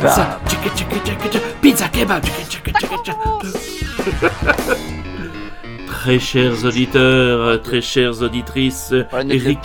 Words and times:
pizza, 0.00 0.38
pizza, 1.60 1.88
kebab. 1.88 2.22
Très 5.86 6.18
chers 6.18 6.64
auditeurs, 6.64 7.60
très 7.60 7.82
chères 7.82 8.22
auditrices, 8.22 8.94
Eric 9.28 9.60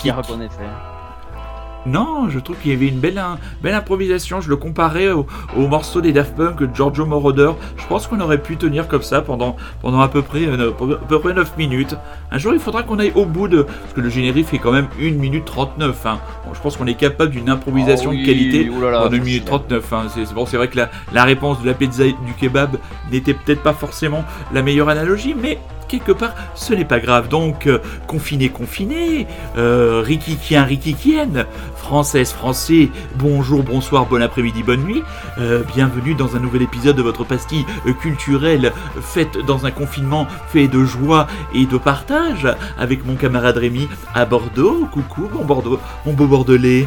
non, 1.88 2.28
je 2.28 2.38
trouve 2.38 2.56
qu'il 2.56 2.70
y 2.70 2.74
avait 2.74 2.88
une 2.88 3.00
belle, 3.00 3.20
belle 3.62 3.74
improvisation. 3.74 4.40
Je 4.40 4.48
le 4.48 4.56
comparais 4.56 5.10
au, 5.10 5.26
morceau 5.56 6.00
des 6.00 6.12
Daft 6.12 6.36
Punk 6.36 6.60
de 6.60 6.74
Giorgio 6.74 7.06
Moroder. 7.06 7.52
Je 7.76 7.86
pense 7.86 8.06
qu'on 8.06 8.20
aurait 8.20 8.42
pu 8.42 8.56
tenir 8.56 8.88
comme 8.88 9.02
ça 9.02 9.22
pendant, 9.22 9.56
pendant 9.82 10.00
à, 10.00 10.08
peu 10.08 10.22
près, 10.22 10.46
euh, 10.46 10.70
à 10.70 11.06
peu 11.06 11.20
près 11.20 11.34
9 11.34 11.56
minutes. 11.56 11.96
Un 12.30 12.38
jour, 12.38 12.52
il 12.52 12.60
faudra 12.60 12.82
qu'on 12.82 12.98
aille 12.98 13.12
au 13.14 13.24
bout 13.24 13.48
de. 13.48 13.62
Parce 13.62 13.94
que 13.94 14.00
le 14.00 14.08
générique 14.10 14.46
fait 14.46 14.58
quand 14.58 14.72
même 14.72 14.88
1 15.00 15.12
minute 15.12 15.44
39. 15.44 16.06
Hein. 16.06 16.18
je 16.52 16.60
pense 16.60 16.76
qu'on 16.76 16.86
est 16.86 16.94
capable 16.94 17.30
d'une 17.30 17.48
improvisation 17.48 18.10
ah 18.12 18.16
de 18.16 18.24
qualité 18.24 18.70
en 18.70 19.06
1 19.06 19.10
minute 19.18 19.44
39. 19.44 19.92
Hein. 19.92 20.06
C'est 20.14 20.34
bon, 20.34 20.44
vrai 20.44 20.68
que 20.68 20.76
la, 20.76 20.90
la 21.12 21.24
réponse 21.24 21.60
de 21.62 21.66
la 21.66 21.74
pizza 21.74 22.04
et 22.04 22.12
du 22.12 22.34
kebab 22.38 22.76
n'était 23.10 23.34
peut-être 23.34 23.62
pas 23.62 23.72
forcément 23.72 24.24
la 24.52 24.62
meilleure 24.62 24.88
analogie, 24.88 25.34
mais 25.40 25.58
quelque 25.88 26.12
part, 26.12 26.34
ce 26.54 26.74
n'est 26.74 26.84
pas 26.84 27.00
grave. 27.00 27.28
Donc, 27.28 27.66
euh, 27.66 27.78
confiné, 28.06 28.50
confiné, 28.50 29.26
euh, 29.56 30.02
rikikien, 30.04 30.64
rikikien, 30.64 31.46
française, 31.76 32.32
français, 32.32 32.90
bonjour, 33.16 33.62
bonsoir, 33.62 34.06
bon 34.06 34.22
après-midi, 34.22 34.62
bonne 34.62 34.84
nuit. 34.84 35.02
Euh, 35.38 35.62
bienvenue 35.74 36.14
dans 36.14 36.36
un 36.36 36.40
nouvel 36.40 36.62
épisode 36.62 36.96
de 36.96 37.02
votre 37.02 37.24
pastille 37.24 37.64
culturelle 38.00 38.72
faite 39.00 39.38
dans 39.46 39.66
un 39.66 39.70
confinement 39.70 40.26
fait 40.48 40.68
de 40.68 40.84
joie 40.84 41.26
et 41.54 41.66
de 41.66 41.78
partage 41.78 42.46
avec 42.78 43.04
mon 43.06 43.16
camarade 43.16 43.56
Rémi 43.56 43.88
à 44.14 44.24
Bordeaux. 44.26 44.86
Coucou, 44.92 45.28
mon 45.32 45.44
Bordeaux, 45.44 45.80
mon 46.04 46.12
beau 46.12 46.26
Bordelais. 46.26 46.86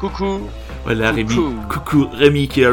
Coucou. 0.00 0.48
Voilà, 0.84 1.12
Rémi. 1.12 1.34
Coucou, 1.68 2.08
Rémi 2.12 2.48
qui 2.48 2.64
a, 2.64 2.70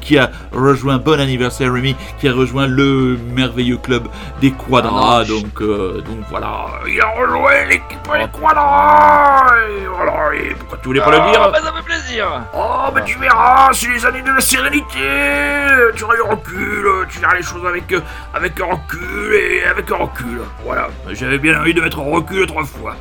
qui 0.00 0.18
a 0.18 0.30
rejoint, 0.52 0.98
bon 0.98 1.20
anniversaire 1.20 1.72
Rémi, 1.72 1.94
qui 2.18 2.28
a 2.28 2.32
rejoint 2.32 2.66
le 2.66 3.16
merveilleux 3.34 3.76
club 3.76 4.08
des 4.40 4.50
Quadras. 4.50 5.20
Ah 5.20 5.24
donc, 5.24 5.60
euh, 5.60 6.00
donc 6.00 6.18
voilà, 6.28 6.66
il 6.88 7.00
a 7.00 7.06
rejoint 7.10 7.64
l'équipe 7.68 7.98
des 8.02 8.40
Quadras. 8.40 9.46
Et 9.68 9.86
voilà, 9.86 10.34
et 10.34 10.54
pourquoi 10.54 10.78
tu 10.78 10.86
voulais 10.88 11.00
pas 11.00 11.10
le 11.10 11.18
ah, 11.20 11.30
dire? 11.30 11.50
bah, 11.52 11.58
Ça 11.62 11.72
fait 11.72 11.82
plaisir. 11.84 12.26
Oh, 12.54 12.90
mais 12.94 13.04
tu 13.04 13.18
verras, 13.18 13.70
c'est 13.72 13.88
les 13.88 14.04
années 14.06 14.22
de 14.22 14.30
la 14.32 14.40
sérénité. 14.40 14.98
Tu 15.94 16.04
auras 16.04 16.16
du 16.16 16.22
recul, 16.22 16.84
tu 17.10 17.20
verras 17.20 17.36
les 17.36 17.42
choses 17.42 17.64
avec, 17.66 17.94
avec 18.34 18.60
un 18.60 18.64
recul 18.64 19.34
et 19.34 19.64
avec 19.64 19.90
un 19.90 19.96
recul. 19.96 20.40
Voilà, 20.64 20.88
j'avais 21.12 21.38
bien 21.38 21.60
envie 21.60 21.74
de 21.74 21.80
mettre 21.80 22.00
un 22.00 22.10
recul 22.10 22.46
trois 22.46 22.64
fois. 22.64 22.96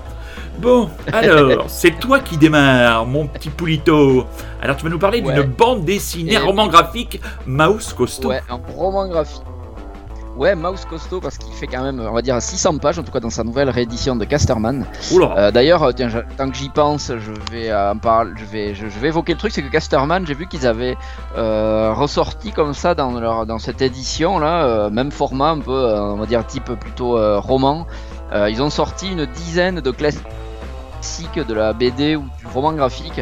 Bon, 0.62 0.90
alors, 1.12 1.64
c'est 1.68 2.00
toi 2.00 2.20
qui 2.20 2.38
démarre, 2.38 3.08
mon 3.08 3.26
petit 3.26 3.50
Poulito. 3.50 4.26
Alors, 4.62 4.78
tu 4.78 4.84
vas 4.84 4.92
nous 4.92 5.00
parler 5.00 5.22
d'une 5.22 5.42
bande 5.42 5.86
dessinée, 5.86 6.38
roman 6.38 6.68
graphique, 6.68 7.20
Mouse 7.48 7.94
Costaud. 7.94 8.30
Ouais, 8.30 8.44
un 8.48 8.60
roman 8.76 9.08
graphique. 9.08 9.42
Ouais, 10.38 10.54
Mouse 10.54 10.86
Costaud, 10.86 11.20
parce 11.20 11.38
qu'il 11.40 11.52
fait 11.54 11.66
quand 11.66 11.82
même, 11.82 12.00
on 12.00 12.14
va 12.14 12.22
dire, 12.22 12.40
600 12.40 12.78
pages, 12.78 13.00
en 13.00 13.04
tout 13.04 13.12
cas 13.12 13.20
dans 13.20 13.32
sa 13.32 13.44
nouvelle 13.44 13.72
réédition 13.72 14.16
de 14.16 14.24
Casterman. 14.24 14.86
Euh, 15.14 15.52
D'ailleurs, 15.52 15.84
euh, 15.84 15.92
tant 16.38 16.50
que 16.50 16.56
j'y 16.56 16.70
pense, 16.70 17.12
je 17.12 17.52
vais 17.52 17.74
en 17.74 17.98
parler, 17.98 18.32
je 18.38 18.46
vais, 18.46 18.76
je, 18.76 18.86
vais 18.86 19.08
évoquer 19.08 19.34
le 19.34 19.40
truc, 19.40 19.52
c'est 19.52 19.64
que 19.64 19.72
Casterman, 19.72 20.26
j'ai 20.28 20.36
vu 20.36 20.48
qu'ils 20.48 20.68
avaient 20.68 20.96
euh, 21.38 21.92
ressorti 21.94 22.52
comme 22.52 22.74
ça 22.74 22.94
dans, 22.94 23.20
leur, 23.20 23.48
dans 23.48 23.60
cette 23.60 23.82
édition, 23.82 24.38
là, 24.38 24.64
euh, 24.66 24.90
même 24.92 25.12
format, 25.12 25.50
un 25.50 25.60
peu, 25.60 25.72
on 25.72 26.18
va 26.18 26.26
dire, 26.28 26.46
type 26.46 26.72
plutôt 26.80 27.18
roman. 27.42 27.88
ils 28.48 28.62
ont 28.62 28.70
sorti 28.70 29.12
une 29.12 29.26
dizaine 29.26 29.82
de 29.82 29.92
classiques 29.92 30.26
de 31.02 31.54
la 31.54 31.74
BD 31.74 32.16
ou 32.16 32.24
du 32.40 32.48
roman 32.54 32.74
graphique 32.74 33.22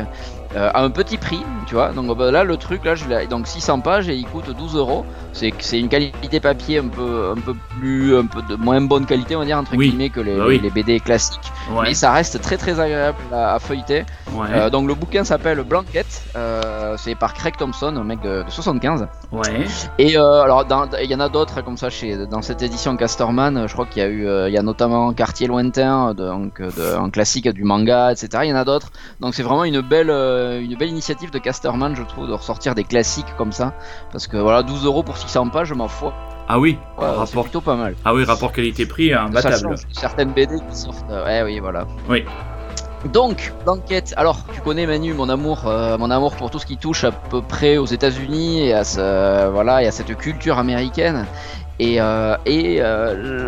euh, 0.55 0.71
à 0.73 0.81
un 0.81 0.89
petit 0.89 1.17
prix, 1.17 1.41
tu 1.67 1.75
vois. 1.75 1.89
Donc 1.89 2.15
bah, 2.17 2.31
là, 2.31 2.43
le 2.43 2.57
truc, 2.57 2.83
là, 2.83 2.95
je 2.95 3.05
donc 3.27 3.45
600 3.45 3.81
pages 3.81 4.09
et 4.09 4.15
il 4.15 4.25
coûte 4.25 4.49
12 4.49 4.75
euros. 4.75 5.05
C'est 5.31 5.53
c'est 5.59 5.79
une 5.79 5.89
qualité 5.89 6.39
papier 6.39 6.79
un 6.79 6.87
peu 6.87 7.33
un 7.37 7.39
peu 7.39 7.53
plus 7.79 8.17
un 8.17 8.25
peu 8.25 8.41
de 8.41 8.55
moins 8.55 8.81
bonne 8.81 9.05
qualité, 9.05 9.35
on 9.35 9.39
va 9.39 9.45
dire 9.45 9.59
entre 9.59 9.75
guillemets 9.75 10.09
que 10.09 10.21
les, 10.21 10.35
bah 10.35 10.49
les, 10.49 10.69
BD 10.71 10.99
classiques. 10.99 11.51
Mais 11.83 11.93
ça 11.93 12.11
reste 12.11 12.41
très 12.41 12.57
très 12.57 12.79
agréable 12.79 13.17
à, 13.31 13.59
feuilleter. 13.59 14.05
Euh, 14.51 14.71
donc 14.71 14.87
le 14.87 14.95
bouquin 14.95 15.23
s'appelle 15.23 15.61
Blanquette. 15.61 16.23
Euh, 16.35 16.95
c'est 16.97 17.13
par 17.13 17.35
Craig 17.35 17.55
Thompson, 17.57 17.95
un 17.95 18.03
mec 18.03 18.19
de, 18.21 18.43
75. 18.47 19.07
Ouais. 19.31 19.65
Et 19.99 20.17
alors 20.17 20.65
il 20.99 21.11
y 21.11 21.15
en 21.15 21.19
a 21.19 21.29
d'autres 21.29 21.61
comme 21.61 21.77
ça 21.77 21.91
chez 21.91 22.25
dans 22.25 22.41
cette 22.41 22.63
édition 22.63 22.97
Casterman. 22.97 23.67
Je 23.67 23.73
crois 23.73 23.85
qu'il 23.85 24.01
y 24.01 24.05
a 24.05 24.09
eu 24.09 24.27
il 24.47 24.53
y 24.53 24.57
a 24.57 24.63
notamment 24.63 25.13
Quartier 25.13 25.45
lointain, 25.45 26.15
donc 26.15 26.59
de, 26.59 26.97
un 26.97 27.11
classique 27.11 27.47
du 27.49 27.63
manga, 27.63 28.11
etc. 28.11 28.29
Il 28.45 28.49
y 28.49 28.53
en 28.53 28.55
a 28.55 28.65
d'autres. 28.65 28.91
Donc 29.19 29.35
c'est 29.35 29.43
vraiment 29.43 29.63
une 29.63 29.81
belle 29.81 30.09
euh, 30.39 30.61
une 30.61 30.75
belle 30.75 30.89
initiative 30.89 31.31
de 31.31 31.37
Casterman, 31.37 31.95
je 31.95 32.03
trouve, 32.03 32.27
de 32.27 32.33
ressortir 32.33 32.75
des 32.75 32.83
classiques 32.83 33.35
comme 33.37 33.51
ça. 33.51 33.73
Parce 34.11 34.27
que 34.27 34.37
voilà, 34.37 34.63
12 34.63 34.85
euros 34.85 35.03
pour 35.03 35.17
600 35.17 35.49
pages, 35.49 35.73
ma 35.73 35.87
foi. 35.87 36.13
Ah 36.47 36.59
oui, 36.59 36.79
rapport 36.97 37.43
plutôt 37.43 37.61
pas 37.61 37.75
mal. 37.75 37.95
Ah 38.05 38.13
oui, 38.13 38.23
rapport 38.23 38.51
qualité-prix 38.51 39.13
imbattable. 39.13 39.75
Certaines 39.91 40.31
BD 40.31 40.55
qui 40.69 40.75
sortent. 40.75 41.05
Euh, 41.11 41.25
ouais, 41.25 41.43
oui, 41.43 41.59
voilà. 41.59 41.85
Oui. 42.09 42.25
Donc, 43.13 43.53
l'enquête. 43.65 44.13
Alors, 44.17 44.39
tu 44.53 44.59
connais 44.61 44.87
Manu, 44.87 45.13
mon 45.13 45.29
amour, 45.29 45.67
euh, 45.67 45.97
mon 45.97 46.09
amour 46.09 46.35
pour 46.35 46.49
tout 46.49 46.59
ce 46.59 46.65
qui 46.65 46.77
touche 46.77 47.03
à 47.03 47.11
peu 47.11 47.41
près 47.41 47.77
aux 47.77 47.85
États-Unis 47.85 48.67
et 48.67 48.73
à 48.73 48.83
ce, 48.83 49.49
voilà, 49.49 49.83
et 49.83 49.87
à 49.87 49.91
cette 49.91 50.17
culture 50.17 50.57
américaine. 50.57 51.25
Et, 51.79 51.99
et 52.45 52.81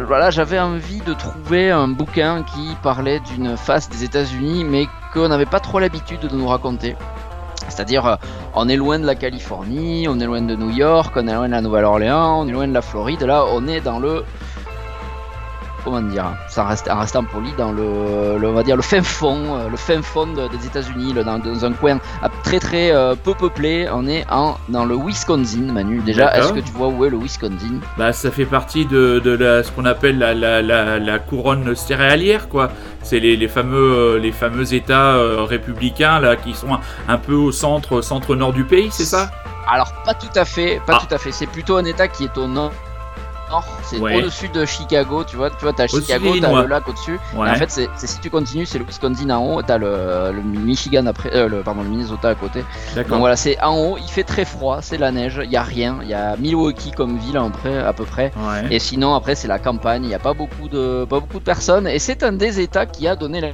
voilà, 0.08 0.30
j'avais 0.30 0.60
envie 0.60 1.02
de 1.02 1.14
trouver 1.14 1.70
un 1.70 1.90
bouquin 1.90 2.44
qui 2.44 2.78
parlait 2.82 3.20
d'une 3.20 3.58
face 3.58 3.90
des 3.90 4.06
États-Unis, 4.06 4.64
mais 4.64 4.86
qu'on 5.14 5.28
n'avait 5.28 5.46
pas 5.46 5.60
trop 5.60 5.80
l'habitude 5.80 6.22
de 6.22 6.36
nous 6.36 6.48
raconter. 6.48 6.96
C'est-à-dire, 7.70 8.06
euh, 8.06 8.16
on 8.54 8.68
est 8.68 8.76
loin 8.76 9.00
de 9.00 9.06
la 9.06 9.16
Californie, 9.16 10.08
on 10.10 10.20
est 10.20 10.26
loin 10.26 10.42
de 10.42 10.56
New 10.56 10.70
York, 10.70 11.14
on 11.16 11.28
est 11.28 11.34
loin 11.34 11.48
de 11.48 11.54
la 11.54 11.62
Nouvelle-Orléans, 11.62 12.42
on 12.42 12.48
est 12.48 12.52
loin 12.52 12.68
de 12.68 12.74
la 12.74 12.82
Floride. 12.82 13.22
Là, 13.22 13.46
on 13.52 13.68
est 13.68 13.82
dans 13.82 14.00
le 14.00 14.26
comment 15.84 16.02
dire, 16.02 16.26
ça 16.48 16.64
reste, 16.66 16.90
en 16.90 17.00
restant 17.00 17.24
poli, 17.24 17.52
dans 17.58 17.72
le, 17.72 17.84
on 18.44 18.54
va 18.54 18.64
dire 18.64 18.76
le 18.76 18.82
fin 18.82 19.02
fond, 19.02 19.58
euh, 19.58 19.70
le 19.70 19.78
fin 19.78 20.02
fond 20.02 20.28
des 20.28 20.66
États-Unis, 20.66 21.14
dans, 21.14 21.40
dans, 21.40 21.66
un 21.66 21.74
coin 21.74 22.00
très 22.44 22.60
très 22.60 22.92
euh, 22.92 23.16
peu 23.16 23.34
peuplé. 23.34 23.88
On 23.92 24.08
est 24.08 24.26
en, 24.30 24.58
dans 24.70 24.86
le 24.86 24.96
Wisconsin, 24.96 25.72
Manu. 25.72 26.00
Déjà, 26.02 26.36
est-ce 26.38 26.54
que 26.54 26.60
tu 26.60 26.72
vois 26.72 26.88
où 26.88 27.06
est 27.06 27.10
le 27.10 27.18
Wisconsin? 27.18 27.80
Bah, 27.98 28.14
ça 28.14 28.32
fait 28.32 28.46
partie 28.46 28.86
de, 28.86 29.20
de 29.20 29.32
la, 29.32 29.64
ce 29.64 29.72
qu'on 29.72 29.86
appelle 29.86 30.18
la, 30.18 30.34
la, 30.34 30.62
la, 30.62 31.20
couronne 31.20 31.76
céréalière, 31.76 32.50
quoi. 32.50 32.72
C'est 33.04 33.20
les, 33.20 33.36
les, 33.36 33.48
fameux, 33.48 34.16
euh, 34.16 34.20
les 34.20 34.32
fameux 34.32 34.74
États 34.74 35.18
républicains 35.44 36.20
là 36.20 36.36
qui 36.36 36.54
sont 36.54 36.78
un, 37.08 37.18
peu 37.18 37.34
au 37.34 37.52
centre, 37.52 38.02
centre 38.02 38.36
nord 38.36 38.54
du 38.54 38.64
pays, 38.64 38.90
c'est 38.92 39.06
ça? 39.06 39.32
Alors 39.68 39.94
pas 40.06 40.14
tout 40.14 40.28
à 40.36 40.46
fait, 40.46 40.82
pas 40.86 40.98
ah. 40.98 41.06
tout 41.08 41.14
à 41.14 41.18
fait. 41.18 41.32
C'est 41.32 41.48
plutôt 41.48 41.78
un 41.78 41.86
État 41.86 42.08
qui 42.08 42.26
est 42.26 42.38
au 42.38 42.48
nord 42.48 42.72
c'est 43.84 44.00
au-dessus 44.00 44.50
de 44.50 44.66
Chicago, 44.66 45.24
tu 45.24 45.36
vois. 45.36 45.50
Tu 45.50 45.58
vois, 45.62 45.74
t'as 45.74 45.88
Chicago, 45.88 46.36
t'as 46.40 46.62
le 46.62 46.68
lac 46.68 46.88
au-dessus. 46.88 47.20
en 47.36 47.56
fait, 47.56 47.70
c'est 47.70 47.90
si 47.96 48.20
tu 48.20 48.30
continues, 48.30 48.66
c'est 48.66 48.80
le 48.80 48.86
Wisconsin 48.86 49.30
en 49.30 49.46
haut, 49.46 49.62
t'as 49.62 49.78
le, 49.78 50.32
le 50.34 50.42
Michigan 50.42 51.06
après, 51.06 51.34
euh, 51.34 51.48
le, 51.48 51.62
pardon, 51.62 51.84
le 51.84 51.90
Minnesota 51.90 52.30
à 52.30 52.36
côté. 52.36 52.64
Donc 52.96 53.20
voilà, 53.20 53.36
c'est 53.36 53.62
en 53.62 53.78
haut, 53.78 53.98
il 53.98 54.10
fait 54.10 54.24
très 54.24 54.46
froid, 54.46 54.80
c'est 54.82 54.98
la 54.98 55.12
neige, 55.12 55.42
il 55.44 55.52
y 55.52 55.58
a 55.58 55.64
rien, 55.64 56.00
il 56.02 56.10
y 56.10 56.14
a 56.14 56.36
Milwaukee 56.38 56.92
comme 56.92 57.18
ville 57.18 57.38
après, 57.38 57.78
à 57.78 57.94
peu 57.94 58.06
près. 58.06 58.32
Et 58.70 58.80
sinon, 58.80 59.16
après, 59.16 59.36
c'est 59.36 59.48
la 59.48 59.60
campagne, 59.60 60.04
il 60.04 60.08
n'y 60.08 60.16
a 60.16 60.20
pas 60.20 60.34
beaucoup 60.34 60.70
de, 60.70 61.06
pas 61.06 61.20
beaucoup 61.20 61.40
de 61.40 61.44
personnes. 61.44 61.88
Et 61.88 62.00
c'est 62.00 62.24
un 62.24 62.34
des 62.34 62.60
États 62.60 62.86
qui 62.86 63.08
a 63.08 63.16
donné 63.16 63.42
la 63.42 63.50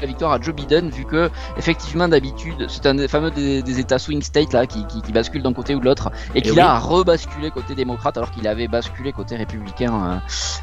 la 0.00 0.06
victoire 0.06 0.32
à 0.32 0.40
Joe 0.40 0.54
Biden, 0.54 0.90
vu 0.90 1.04
que 1.04 1.30
effectivement 1.56 2.08
d'habitude 2.08 2.66
c'est 2.68 2.86
un 2.86 2.94
des 2.94 3.08
fameux 3.08 3.30
des, 3.30 3.80
États 3.80 3.98
swing 3.98 4.22
state 4.22 4.52
là 4.52 4.66
qui, 4.66 4.84
qui, 4.86 5.12
bascule 5.12 5.42
d'un 5.42 5.52
côté 5.52 5.74
ou 5.74 5.80
de 5.80 5.84
l'autre 5.84 6.10
et, 6.34 6.42
qui 6.42 6.58
a 6.58 6.78
rebasculé 6.78 7.50
côté 7.50 7.74
démocrate 7.74 8.16
alors 8.16 8.30
qu'il 8.30 8.46
avait 8.48 8.68
basculé 8.68 9.12
côté 9.12 9.36
républicain 9.36 9.92
euh, 9.92 10.16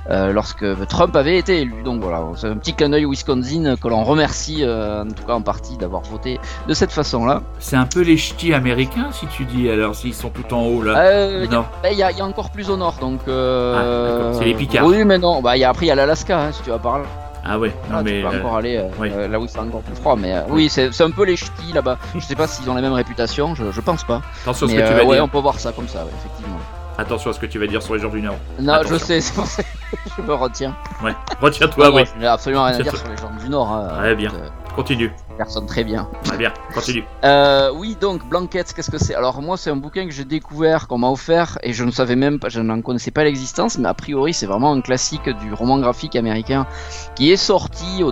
euh, 0.10 0.34
lorsque 0.34 0.66
Trump 0.88 1.16
avait 1.16 1.38
été 1.38 1.62
élu. 1.62 1.84
Donc 1.84 2.02
voilà, 2.02 2.24
c'est 2.36 2.48
un 2.48 2.58
petit 2.58 2.74
clin 2.74 2.90
d'œil 2.90 3.06
Wisconsin 3.06 3.76
que 3.82 3.88
l'on 3.88 4.04
remercie 4.04 4.64
euh, 4.64 5.04
en 5.04 5.10
tout 5.10 5.24
cas 5.26 5.34
en 5.34 5.42
partie 5.42 5.78
d'avoir 5.78 6.02
voté 6.02 6.40
de 6.68 6.74
cette 6.74 6.92
façon-là. 6.92 7.44
C'est 7.60 7.76
un 7.76 7.86
peu 7.86 8.02
les 8.02 8.18
ch'tis 8.18 8.54
américains 8.54 9.10
si 9.12 9.28
tu 9.28 9.46
dis 9.46 9.70
alors 9.70 9.96
s'ils 9.96 10.14
sont 10.14 10.30
tout 10.30 10.54
en 10.54 10.64
haut 10.64 10.82
là. 10.82 11.44
Il 11.92 11.98
y, 11.98 12.04
a 12.04 12.26
encore 12.26 12.50
plus 12.52 12.70
au 12.70 12.78
nord 12.78 12.96
donc. 13.00 13.22
Ah, 13.28 14.32
c'est 14.34 14.46
les 14.46 14.56
Picards. 14.56 14.86
Oui 14.86 15.04
mais 15.06 15.18
non, 15.18 15.42
bah, 15.42 15.58
y 15.58 15.64
a, 15.64 15.70
après 15.70 15.86
il 15.86 15.90
y 15.90 15.92
a 15.92 15.96
l'Alaska 15.96 16.40
hein, 16.40 16.52
si 16.52 16.64
tu 16.64 16.70
vas 16.70 16.80
par 16.80 17.00
là. 17.00 17.06
Ah 17.46 17.60
ouais, 17.60 17.70
non 17.90 17.98
ah, 17.98 18.04
mais. 18.04 18.22
Tu 18.22 18.28
peux 18.28 18.38
encore 18.38 18.56
aller 18.58 18.82
là 19.30 19.40
où 19.40 19.48
c'est 19.48 19.60
encore 19.60 19.82
plus 19.82 19.96
froid, 19.96 20.16
mais 20.16 20.34
oui, 20.50 20.70
c'est 20.70 21.02
un 21.02 21.12
peu 21.12 21.26
les 21.26 21.36
ch'tis 21.36 21.74
là-bas. 21.74 21.98
je 22.16 22.20
sais 22.20 22.36
pas 22.36 22.48
s'ils 22.48 22.70
ont 22.70 22.76
la 22.76 22.82
même 22.82 22.94
réputation, 22.94 23.54
je, 23.56 23.72
je 23.72 23.82
pense 23.82 24.04
pas. 24.04 24.22
Attention 24.44 24.68
mais, 24.68 24.74
ce 24.74 24.80
que 24.80 24.88
tu 24.88 24.94
vas 24.94 25.04
ouais, 25.04 25.16
dire. 25.16 25.24
on 25.24 25.28
peut 25.28 25.40
voir 25.40 25.60
ça 25.60 25.72
comme 25.72 25.88
ça, 25.88 26.06
effectivement. 26.18 26.60
Attention 26.98 27.32
à 27.32 27.34
ce 27.34 27.40
que 27.40 27.46
tu 27.48 27.58
vas 27.58 27.68
dire 27.68 27.82
sur 27.82 27.96
les 27.96 28.00
gens 28.00 28.10
du 28.10 28.22
Nord. 28.22 28.36
Non, 28.60 28.82
je 28.88 28.96
sais, 28.98 29.20
c'est 29.20 29.34
pour 29.34 29.48
ça 29.48 29.64
que 29.64 29.70
je 30.16 30.22
me 30.22 30.34
retiens. 30.34 30.76
Ouais, 31.04 31.16
retiens-toi, 31.42 31.94
oui. 31.94 32.04
Je 32.14 32.20
n'ai 32.20 32.28
absolument 32.28 32.66
rien 32.66 32.76
à 32.76 32.82
dire 32.82 32.96
sur 32.96 33.08
les 33.08 33.18
gens 33.18 33.32
du 33.42 33.50
Nord. 33.50 33.72
Hein, 33.72 34.02
ouais, 34.02 34.16
bien. 34.16 34.32
Continue. 34.76 35.12
Personne 35.38 35.66
très 35.66 35.84
bien. 35.84 36.08
Très 36.24 36.38
bien, 36.38 36.54
continue. 36.74 37.04
Euh, 37.24 37.72
oui, 37.74 37.96
donc 38.00 38.28
Blanquette, 38.28 38.74
qu'est-ce 38.74 38.92
que 38.92 38.98
c'est? 38.98 39.16
Alors 39.16 39.42
moi, 39.42 39.56
c'est 39.56 39.70
un 39.70 39.78
bouquin 39.78 40.06
que 40.06 40.12
j'ai 40.12 40.26
découvert, 40.26 40.88
qu'on 40.88 40.98
m'a 40.98 41.10
offert, 41.10 41.58
et 41.64 41.72
je 41.72 41.86
ne 41.86 41.92
savais 41.92 42.18
même 42.18 42.38
pas, 42.38 42.50
je 42.50 42.60
n'en 42.60 42.82
connaissais 42.82 43.12
pas 43.12 43.24
l'existence, 43.24 43.78
mais 43.78 43.88
a 43.88 43.94
priori, 43.94 44.34
c'est 44.34 44.46
vraiment 44.46 44.74
un 44.74 44.82
classique 44.82 45.30
du 45.30 45.54
roman 45.54 45.80
graphique 45.80 46.18
américain 46.18 46.68
qui 47.16 47.32
est 47.32 47.38
sorti 47.38 48.04
au 48.04 48.12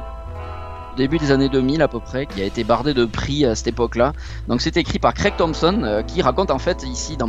début 0.96 1.18
des 1.18 1.32
années 1.32 1.50
2000 1.50 1.82
à 1.82 1.88
peu 1.88 2.00
près, 2.00 2.26
qui 2.26 2.42
a 2.42 2.46
été 2.46 2.64
bardé 2.64 2.94
de 2.94 3.06
prix 3.06 3.46
à 3.46 3.56
cette 3.56 3.68
époque-là. 3.68 4.14
Donc 4.48 4.62
c'est 4.62 4.78
écrit 4.78 5.00
par 5.00 5.14
Craig 5.14 5.36
Thompson, 5.38 5.82
euh, 5.84 6.04
qui 6.04 6.22
raconte 6.22 6.52
en 6.52 6.60
fait 6.60 6.84
ici 6.84 7.18
dans 7.18 7.28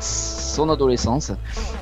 Son 0.00 0.70
adolescence. 0.70 1.32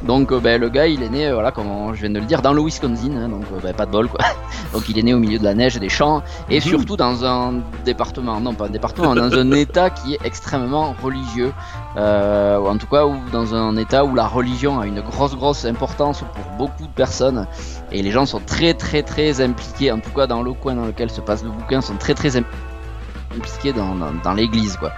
Donc 0.03 0.33
euh, 0.33 0.41
ben, 0.41 0.61
le 0.61 0.69
gars 0.69 0.87
il 0.87 1.03
est 1.03 1.09
né, 1.09 1.27
euh, 1.27 1.35
voilà 1.35 1.53
comme 1.53 1.95
je 1.95 2.01
viens 2.01 2.11
de 2.11 2.19
le 2.19 2.25
dire, 2.25 2.41
dans 2.41 2.53
le 2.53 2.63
Wisconsin, 2.63 3.17
hein, 3.17 3.29
donc 3.29 3.45
euh, 3.53 3.61
ben, 3.63 3.75
pas 3.75 3.87
de 3.87 3.91
bol 3.91 4.09
quoi. 4.09 4.21
donc 4.73 4.89
il 4.89 4.99
est 4.99 5.03
né 5.03 5.13
au 5.13 5.19
milieu 5.19 5.39
de 5.39 5.45
la 5.45 5.55
neige 5.55 5.77
et 5.77 5.81
des 5.81 5.89
champs, 5.89 6.23
et 6.49 6.57
mhm. 6.57 6.61
surtout 6.63 6.97
dans 6.97 7.25
un 7.25 7.61
département, 7.85 8.41
non 8.41 8.55
pas 8.55 8.67
un 8.67 8.71
département, 8.71 9.15
dans 9.15 9.33
un 9.33 9.53
état 9.67 9.91
qui 9.91 10.15
est 10.15 10.21
extrêmement 10.25 10.95
religieux, 11.03 11.53
ou 11.97 12.01
en 12.01 12.79
tout 12.79 12.87
cas 12.87 13.05
ou 13.05 13.17
dans 13.33 13.55
un 13.55 13.77
état 13.77 14.05
où 14.05 14.15
la 14.15 14.27
religion 14.27 14.81
a 14.81 14.87
une 14.87 15.01
grosse 15.01 15.35
grosse 15.35 15.65
importance 15.65 16.21
pour 16.21 16.45
beaucoup 16.57 16.85
de 16.85 16.95
personnes, 16.95 17.47
et 17.93 18.03
les 18.03 18.11
gens 18.11 18.25
sont 18.27 18.41
très 18.41 18.75
très 18.75 19.03
très 19.03 19.41
impliqués, 19.41 19.93
en 19.93 20.01
tout 20.01 20.11
cas 20.11 20.27
dans 20.27 20.43
le 20.43 20.53
coin 20.53 20.75
dans 20.75 20.87
lequel 20.87 21.11
se 21.11 21.21
passe 21.21 21.43
le 21.43 21.51
bouquin, 21.51 21.81
sont 21.81 21.97
très 21.97 22.15
très 22.15 22.37
impliqués 22.37 23.73
dans, 23.73 23.95
dans, 23.95 24.13
dans 24.23 24.33
l'église 24.33 24.77
quoi. 24.77 24.93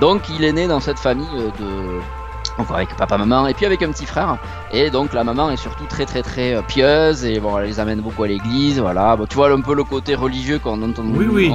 Donc 0.00 0.22
il 0.30 0.44
est 0.44 0.52
né 0.52 0.66
dans 0.66 0.80
cette 0.80 0.98
famille 0.98 1.26
de 1.60 2.00
donc 2.58 2.66
avec 2.70 2.96
papa, 2.96 3.18
maman 3.18 3.46
et 3.46 3.54
puis 3.54 3.66
avec 3.66 3.82
un 3.82 3.90
petit 3.90 4.06
frère. 4.06 4.38
Et 4.72 4.90
donc 4.90 5.12
la 5.12 5.24
maman 5.24 5.50
est 5.50 5.56
surtout 5.56 5.86
très 5.86 6.06
très 6.06 6.22
très 6.22 6.54
euh, 6.54 6.62
pieuse 6.62 7.24
et 7.24 7.40
bon, 7.40 7.58
elle 7.58 7.66
les 7.66 7.80
amène 7.80 8.00
beaucoup 8.00 8.24
à 8.24 8.28
l'église. 8.28 8.78
Voilà, 8.80 9.16
bon, 9.16 9.26
tu 9.26 9.36
vois 9.36 9.50
un 9.50 9.60
peu 9.60 9.74
le 9.74 9.84
côté 9.84 10.14
religieux 10.14 10.58
qu'on 10.58 10.82
entend 10.82 11.04
oui, 11.04 11.52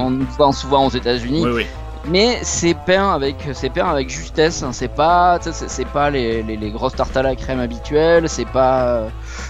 souvent 0.52 0.86
aux 0.86 0.90
États-Unis. 0.90 1.44
Oui, 1.44 1.66
mais 2.06 2.40
c'est 2.42 2.74
peint 2.74 3.12
avec 3.12 3.36
c'est 3.52 3.70
peint 3.70 3.88
avec 3.88 4.10
justesse 4.10 4.62
hein. 4.62 4.70
c'est 4.72 4.88
pas 4.88 5.38
c'est 5.40 5.86
pas 5.86 6.10
les, 6.10 6.42
les, 6.42 6.56
les, 6.56 6.70
grosses 6.70 6.96
tartes 6.96 7.16
à 7.16 7.22
la 7.22 7.36
crème 7.36 7.60
habituelles 7.60 8.28
c'est 8.28 8.44
pas 8.44 9.02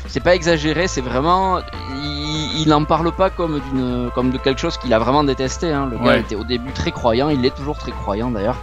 c'est 0.07 0.23
pas 0.23 0.35
exagéré 0.35 0.87
c'est 0.87 1.01
vraiment 1.01 1.61
il 2.05 2.69
n'en 2.69 2.85
parle 2.85 3.11
pas 3.13 3.31
comme 3.31 3.61
d'une 3.71 4.11
comme 4.15 4.31
de 4.31 4.39
quelque 4.39 4.61
chose 4.61 4.77
qu'il 4.77 4.93
a 4.93 4.99
vraiment 4.99 5.25
détesté 5.25 5.73
hein. 5.73 5.89
le 5.91 5.99
gars 5.99 6.19
était 6.19 6.37
au 6.37 6.45
début 6.45 6.73
très 6.73 6.91
croyant 6.91 7.31
il 7.31 7.45
est 7.47 7.55
toujours 7.57 7.79
très 7.79 7.93
croyant 7.93 8.31
d'ailleurs 8.31 8.59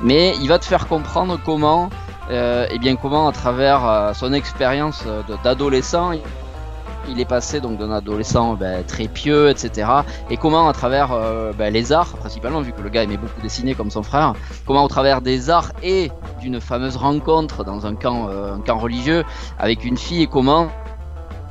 mais 0.00 0.34
il 0.40 0.48
va 0.48 0.58
te 0.58 0.64
faire 0.64 0.88
comprendre 0.88 1.38
comment 1.44 1.90
euh, 2.30 2.66
et 2.70 2.78
bien 2.78 2.96
comment 2.96 3.28
à 3.28 3.32
travers 3.32 3.86
euh, 3.86 4.12
son 4.14 4.32
expérience 4.32 5.04
euh, 5.06 5.22
d'adolescent 5.42 6.12
il 7.06 7.20
est 7.20 7.26
passé 7.26 7.60
donc 7.60 7.76
d'un 7.76 7.90
adolescent 7.90 8.54
ben, 8.54 8.82
très 8.82 9.08
pieux, 9.08 9.50
etc. 9.50 9.86
Et 10.30 10.38
comment 10.38 10.70
à 10.70 10.72
travers 10.72 11.10
ben, 11.54 11.70
les 11.70 11.92
arts, 11.92 12.16
principalement 12.16 12.62
vu 12.62 12.72
que 12.72 12.80
le 12.80 12.88
gars 12.88 13.02
aimait 13.02 13.18
beaucoup 13.18 13.42
dessiner 13.42 13.74
comme 13.74 13.90
son 13.90 14.02
frère, 14.02 14.32
comment 14.66 14.82
au 14.82 14.88
travers 14.88 15.20
des 15.20 15.50
arts 15.50 15.72
et 15.82 16.10
d'une 16.40 16.62
fameuse 16.62 16.96
rencontre 16.96 17.62
dans 17.62 17.84
un 17.84 17.94
camp, 17.94 18.30
un 18.30 18.60
camp 18.60 18.78
religieux 18.78 19.22
avec 19.58 19.84
une 19.84 19.98
fille, 19.98 20.22
et 20.22 20.26
comment 20.26 20.70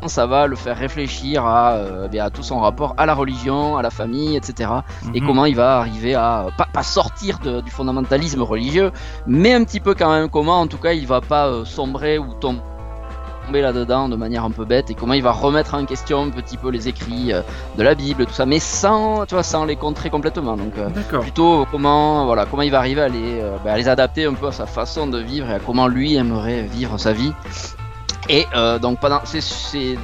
ça 0.08 0.26
va 0.26 0.48
le 0.48 0.56
faire 0.56 0.78
réfléchir 0.78 1.46
à, 1.46 1.74
euh, 1.74 2.08
à 2.20 2.30
tout 2.30 2.44
son 2.44 2.60
rapport 2.60 2.94
à 2.98 3.06
la 3.06 3.14
religion, 3.14 3.78
à 3.78 3.82
la 3.82 3.90
famille, 3.90 4.36
etc. 4.36 4.70
Et 5.14 5.22
mhm. 5.22 5.28
comment 5.28 5.46
il 5.46 5.56
va 5.56 5.80
arriver 5.80 6.16
à 6.16 6.48
pas, 6.58 6.68
pas 6.72 6.84
sortir 6.84 7.40
du 7.40 7.72
fondamentalisme 7.72 8.42
religieux, 8.42 8.92
mais 9.28 9.54
un 9.54 9.64
petit 9.64 9.80
peu 9.80 9.94
quand 9.94 10.12
même 10.12 10.30
comment, 10.30 10.60
en 10.60 10.68
tout 10.68 10.78
cas, 10.78 10.94
il 10.94 11.08
va 11.08 11.22
pas 11.22 11.48
euh, 11.48 11.66
sombrer 11.66 12.18
ou 12.18 12.34
tomber 12.34 12.62
là-dedans 13.52 14.08
de 14.08 14.16
manière 14.16 14.46
un 14.46 14.52
peu 14.52 14.64
bête 14.64 14.90
et 14.90 14.94
comment 14.94 15.14
il 15.14 15.22
va 15.22 15.32
remettre 15.32 15.74
en 15.76 15.86
question 15.86 16.24
un 16.24 16.30
petit 16.30 16.58
peu 16.58 16.70
les 16.70 16.88
écrits 16.88 17.34
euh, 17.34 17.42
de 17.78 17.84
la 17.84 17.94
Bible, 17.94 18.26
tout 18.26 18.34
ça, 18.34 18.46
mais 18.46 18.60
sans, 18.60 19.26
tu 19.26 19.36
vois, 19.36 19.44
sans 19.44 19.66
les 19.66 19.76
contrer 19.76 20.10
complètement. 20.10 20.56
Donc 20.56 20.74
plutôt 21.22 21.66
comment, 21.70 22.26
voilà, 22.26 22.46
comment 22.46 22.64
il 22.64 22.72
va 22.72 22.80
arriver 22.80 23.02
à 23.02 23.10
les, 23.10 23.42
bah, 23.64 23.74
à 23.74 23.78
les 23.78 23.90
adapter 23.90 24.26
un 24.26 24.34
peu 24.34 24.48
à 24.48 24.52
sa 24.52 24.66
façon 24.66 25.08
de 25.08 25.20
vivre 25.20 25.50
et 25.50 25.54
à 25.54 25.60
comment 25.60 25.88
lui 25.88 26.16
aimerait 26.16 26.64
vivre 26.64 26.98
sa 26.98 27.12
vie. 27.12 27.34
Et 28.30 28.46
euh, 28.56 28.80
donc 28.80 29.00
pendant 29.00 29.22
c'est 29.26 29.98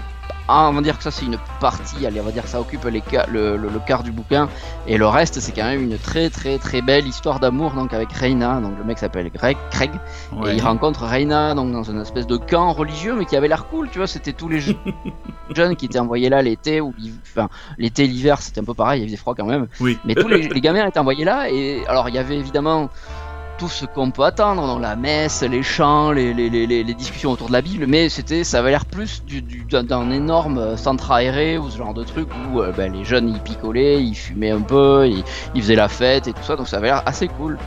ah, 0.52 0.68
on 0.68 0.74
va 0.74 0.82
dire 0.82 0.98
que 0.98 1.04
ça 1.04 1.12
c'est 1.12 1.26
une 1.26 1.38
partie, 1.60 2.08
allez, 2.08 2.20
on 2.20 2.24
va 2.24 2.32
dire 2.32 2.42
que 2.42 2.50
ça 2.50 2.60
occupe 2.60 2.84
les, 2.86 3.04
le, 3.32 3.56
le, 3.56 3.70
le, 3.70 3.80
quart 3.86 4.02
du 4.02 4.12
bouquin, 4.12 4.50
et 4.88 4.98
le 4.98 5.06
reste 5.06 5.40
c'est 5.40 5.52
quand 5.52 5.66
même 5.66 5.84
une 5.84 6.00
très 6.00 6.32
très 6.32 6.58
très 6.58 6.82
belle 6.82 7.06
histoire 7.06 7.40
d'amour 7.40 7.74
donc 7.74 7.94
avec 7.94 8.12
Reina, 8.12 8.60
donc 8.60 8.76
le 8.76 8.84
mec 8.84 8.98
s'appelle 8.98 9.30
Greg, 9.30 9.58
Craig, 9.70 9.92
et 10.48 10.54
il 10.54 10.62
rencontre 10.64 11.04
Reina 11.04 11.54
donc 11.54 11.72
dans 11.72 11.84
une 11.84 12.02
espèce 12.02 12.26
de 12.26 12.38
camp 12.38 12.74
religieux 12.74 13.14
mais 13.16 13.26
qui 13.26 13.38
avait 13.38 13.48
l'air 13.48 13.68
cool, 13.68 13.90
tu 13.92 14.00
vois, 14.00 14.08
c'était 14.08 14.34
tous 14.34 14.50
les 14.50 14.60
jeunes 15.56 15.76
qui 15.76 15.86
étaient 15.86 16.00
envoyés 16.00 16.30
là 16.30 16.42
l'été 16.42 16.82
ou 16.82 16.96
enfin 17.22 17.48
l'été 17.78 18.08
l'hiver 18.08 18.42
c'était 18.42 18.62
un 18.62 18.66
peu 18.66 18.74
pareil, 18.74 19.04
il 19.04 19.06
faisait 19.06 19.18
froid 19.18 19.36
quand 19.38 19.46
même, 19.46 19.68
oui. 19.80 20.00
mais 20.04 20.16
tous 20.16 20.28
les, 20.28 20.48
les 20.50 20.62
gamins 20.62 20.88
étaient 20.88 20.98
envoyés 20.98 21.26
là 21.26 21.48
et 21.52 21.86
alors 21.88 22.10
il 22.10 22.16
y 22.16 22.20
avait 22.20 22.38
évidemment 22.38 22.90
tout 23.60 23.68
ce 23.68 23.86
qu'on 23.86 24.10
peut 24.10 24.24
attendre 24.24 24.66
dans 24.66 24.80
la 24.80 24.96
messe, 24.96 25.44
les 25.44 25.64
chants, 25.64 26.12
les, 26.12 26.94
discussions 26.94 27.32
autour 27.32 27.48
de 27.48 27.54
la 27.54 27.62
Bible, 27.62 27.86
mais 27.88 28.08
c'était, 28.08 28.46
ça 28.46 28.60
avait 28.60 28.72
l'air 28.72 28.86
plus 28.86 29.24
du, 29.26 29.42
du, 29.42 29.66
d'un 29.66 30.12
énorme 30.12 30.78
centre 30.78 31.12
aéré 31.12 31.58
ou 31.58 31.70
ce 31.70 31.78
genre 31.78 31.94
de 31.94 32.06
truc 32.06 32.30
où 32.52 32.62
euh, 32.62 32.72
ben, 32.72 32.94
les 32.94 33.04
jeunes 33.04 33.28
ils 33.28 33.42
picolaient, 33.42 34.02
ils 34.02 34.16
fumaient 34.16 34.52
un 34.52 34.62
peu, 34.62 35.10
ils, 35.10 35.62
faisaient 35.62 35.76
la 35.76 35.90
fête 35.90 36.28
et 36.28 36.34
tout 36.34 36.42
ça, 36.42 36.56
donc 36.56 36.70
ça 36.70 36.78
avait 36.78 36.88
l'air 36.88 37.04
assez 37.06 37.28
cool. 37.28 37.58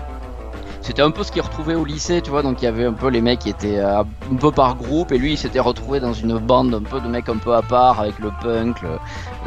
C'était 0.80 1.02
un 1.02 1.10
peu 1.10 1.24
ce 1.24 1.30
qu'ils 1.30 1.42
retrouvaient 1.42 1.74
au 1.74 1.84
lycée, 1.84 2.22
tu 2.22 2.30
vois, 2.30 2.42
donc 2.42 2.62
il 2.62 2.64
y 2.64 2.68
avait 2.68 2.86
un 2.86 2.94
peu 2.94 3.08
les 3.08 3.20
mecs 3.20 3.40
qui 3.40 3.50
étaient 3.50 3.78
euh, 3.78 4.00
un 4.00 4.36
peu 4.36 4.50
par 4.50 4.76
groupe, 4.76 5.12
et 5.12 5.18
lui 5.18 5.32
il 5.32 5.38
s'était 5.38 5.60
retrouvé 5.60 6.00
dans 6.00 6.14
une 6.14 6.38
bande 6.38 6.74
un 6.74 6.82
peu 6.82 7.00
de 7.00 7.08
mecs 7.08 7.28
un 7.28 7.36
peu 7.36 7.54
à 7.54 7.62
part, 7.62 8.00
avec 8.00 8.18
le 8.18 8.30
punk, 8.42 8.80
le, 8.80 8.98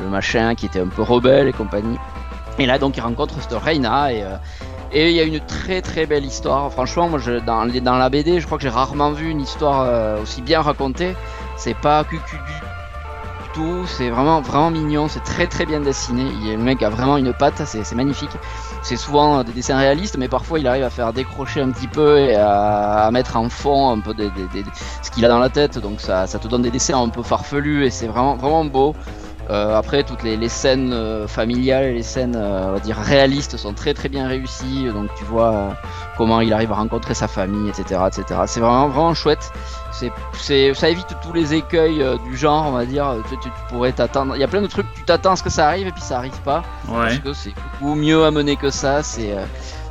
le 0.03 0.10
machin, 0.10 0.53
qui 0.53 0.67
était 0.67 0.79
un 0.79 0.88
peu 0.88 1.01
rebelle 1.01 1.48
et 1.48 1.53
compagnie. 1.53 1.98
Et 2.60 2.67
là 2.67 2.77
donc 2.77 2.98
il 2.98 3.01
rencontre 3.01 3.34
cette 3.41 3.51
Reina 3.51 4.13
et, 4.13 4.24
euh, 4.24 4.38
et 4.96 5.10
il 5.10 5.16
y 5.16 5.20
a 5.20 5.24
une 5.24 5.42
très 5.42 5.82
très 5.82 6.06
belle 6.06 6.24
histoire. 6.24 6.72
Franchement, 6.72 7.10
moi, 7.10 7.20
je, 7.20 7.40
dans, 7.40 7.66
dans 7.66 7.98
la 7.98 8.10
BD, 8.10 8.40
je 8.40 8.46
crois 8.46 8.58
que 8.58 8.64
j'ai 8.64 8.70
rarement 8.70 9.12
vu 9.12 9.30
une 9.30 9.42
histoire 9.42 9.82
euh, 9.82 10.24
aussi 10.24 10.42
bien 10.42 10.62
racontée. 10.62 11.16
C'est 11.58 11.74
pas 11.74 12.06
cucu 12.06 12.38
du 12.38 12.54
tout. 13.54 13.86
C'est 13.88 14.10
vraiment 14.10 14.40
vraiment 14.40 14.72
mignon. 14.72 15.10
C'est 15.10 15.24
très 15.24 15.48
très 15.48 15.66
bien 15.66 15.82
dessiné. 15.82 16.24
Il, 16.42 16.52
le 16.52 16.64
mec 16.64 16.82
a 16.82 16.90
vraiment 16.90 17.18
une 17.18 17.34
patte. 17.34 17.62
C'est 17.66 17.92
magnifique. 17.94 18.30
C'est 18.84 18.96
souvent 18.96 19.44
des 19.44 19.52
dessins 19.52 19.78
réalistes, 19.78 20.16
mais 20.18 20.30
parfois 20.30 20.60
il 20.60 20.68
arrive 20.68 20.84
à 20.84 20.90
faire 20.90 21.12
décrocher 21.12 21.60
un 21.60 21.72
petit 21.72 21.88
peu 21.88 22.18
et 22.20 22.36
à, 22.36 23.10
mettre 23.12 23.36
en 23.36 23.50
fond 23.50 23.90
un 23.90 24.00
peu 24.00 24.14
ce 25.02 25.12
qu'il 25.12 25.25
a 25.25 25.28
dans 25.28 25.40
la 25.40 25.50
tête. 25.50 25.78
Donc 25.78 26.00
ça, 26.00 26.25
ça 26.25 26.40
te 26.40 26.48
donne 26.48 26.62
des 26.62 26.72
dessins 26.72 27.02
un 27.04 27.10
peu 27.10 27.22
farfelus 27.22 27.84
et 27.86 27.90
c'est 27.90 28.08
vraiment 28.08 28.38
vraiment 28.38 28.64
beau. 28.64 28.96
Euh, 29.50 29.78
après, 29.78 30.04
toutes 30.04 30.24
les, 30.24 30.50
scènes 30.50 30.92
euh, 30.92 31.28
familiales 31.28 31.86
et 31.86 31.94
les 31.94 32.04
scènes, 32.04 32.36
euh, 32.36 32.70
on 32.70 32.72
va 32.74 32.80
dire, 32.80 32.98
réalistes 32.98 33.58
sont 33.58 33.74
très 33.74 33.94
très 33.94 34.10
bien 34.10 34.28
réussies. 34.28 34.88
Donc 34.94 35.10
tu 35.16 35.24
vois 35.25 35.75
comment 36.18 36.42
il 36.42 36.52
arrive 36.54 36.72
à 36.72 36.75
rencontrer 36.75 37.14
sa 37.14 37.28
famille, 37.28 37.70
etc. 37.70 38.02
etc. 38.08 38.42
C'est 38.48 38.60
vraiment 38.60 38.88
vraiment 38.88 39.14
chouette. 39.14 39.52
C'est, 39.92 40.74
ça 40.74 40.90
évite 40.90 41.08
tous 41.22 41.34
les 41.34 41.54
écueils 41.54 42.04
du 42.25 42.36
genre, 42.36 42.66
on 42.68 42.72
va 42.72 42.86
dire. 42.86 43.16
Tu, 43.42 43.50
pourrais 43.70 43.92
t'attendre. 43.92 44.36
Il 44.36 44.42
y 44.42 44.44
a 44.44 44.48
plein 44.48 44.62
de 44.62 44.68
trucs, 44.68 44.92
tu 44.94 45.04
t'attends 45.04 45.34
à 45.34 45.36
ce 45.36 45.44
que 45.44 45.50
ça 45.50 45.68
arrive 45.68 45.88
et 45.88 45.92
puis 45.92 46.02
ça 46.02 46.18
arrive 46.18 46.40
pas. 46.42 46.64
Parce 46.88 47.20
que 47.20 47.34
c'est 47.34 47.54
beaucoup 47.80 47.96
mieux 47.96 48.25
à 48.25 48.32
mener 48.32 48.56
que 48.56 48.72
ça. 48.72 49.04
C'est 49.04 49.36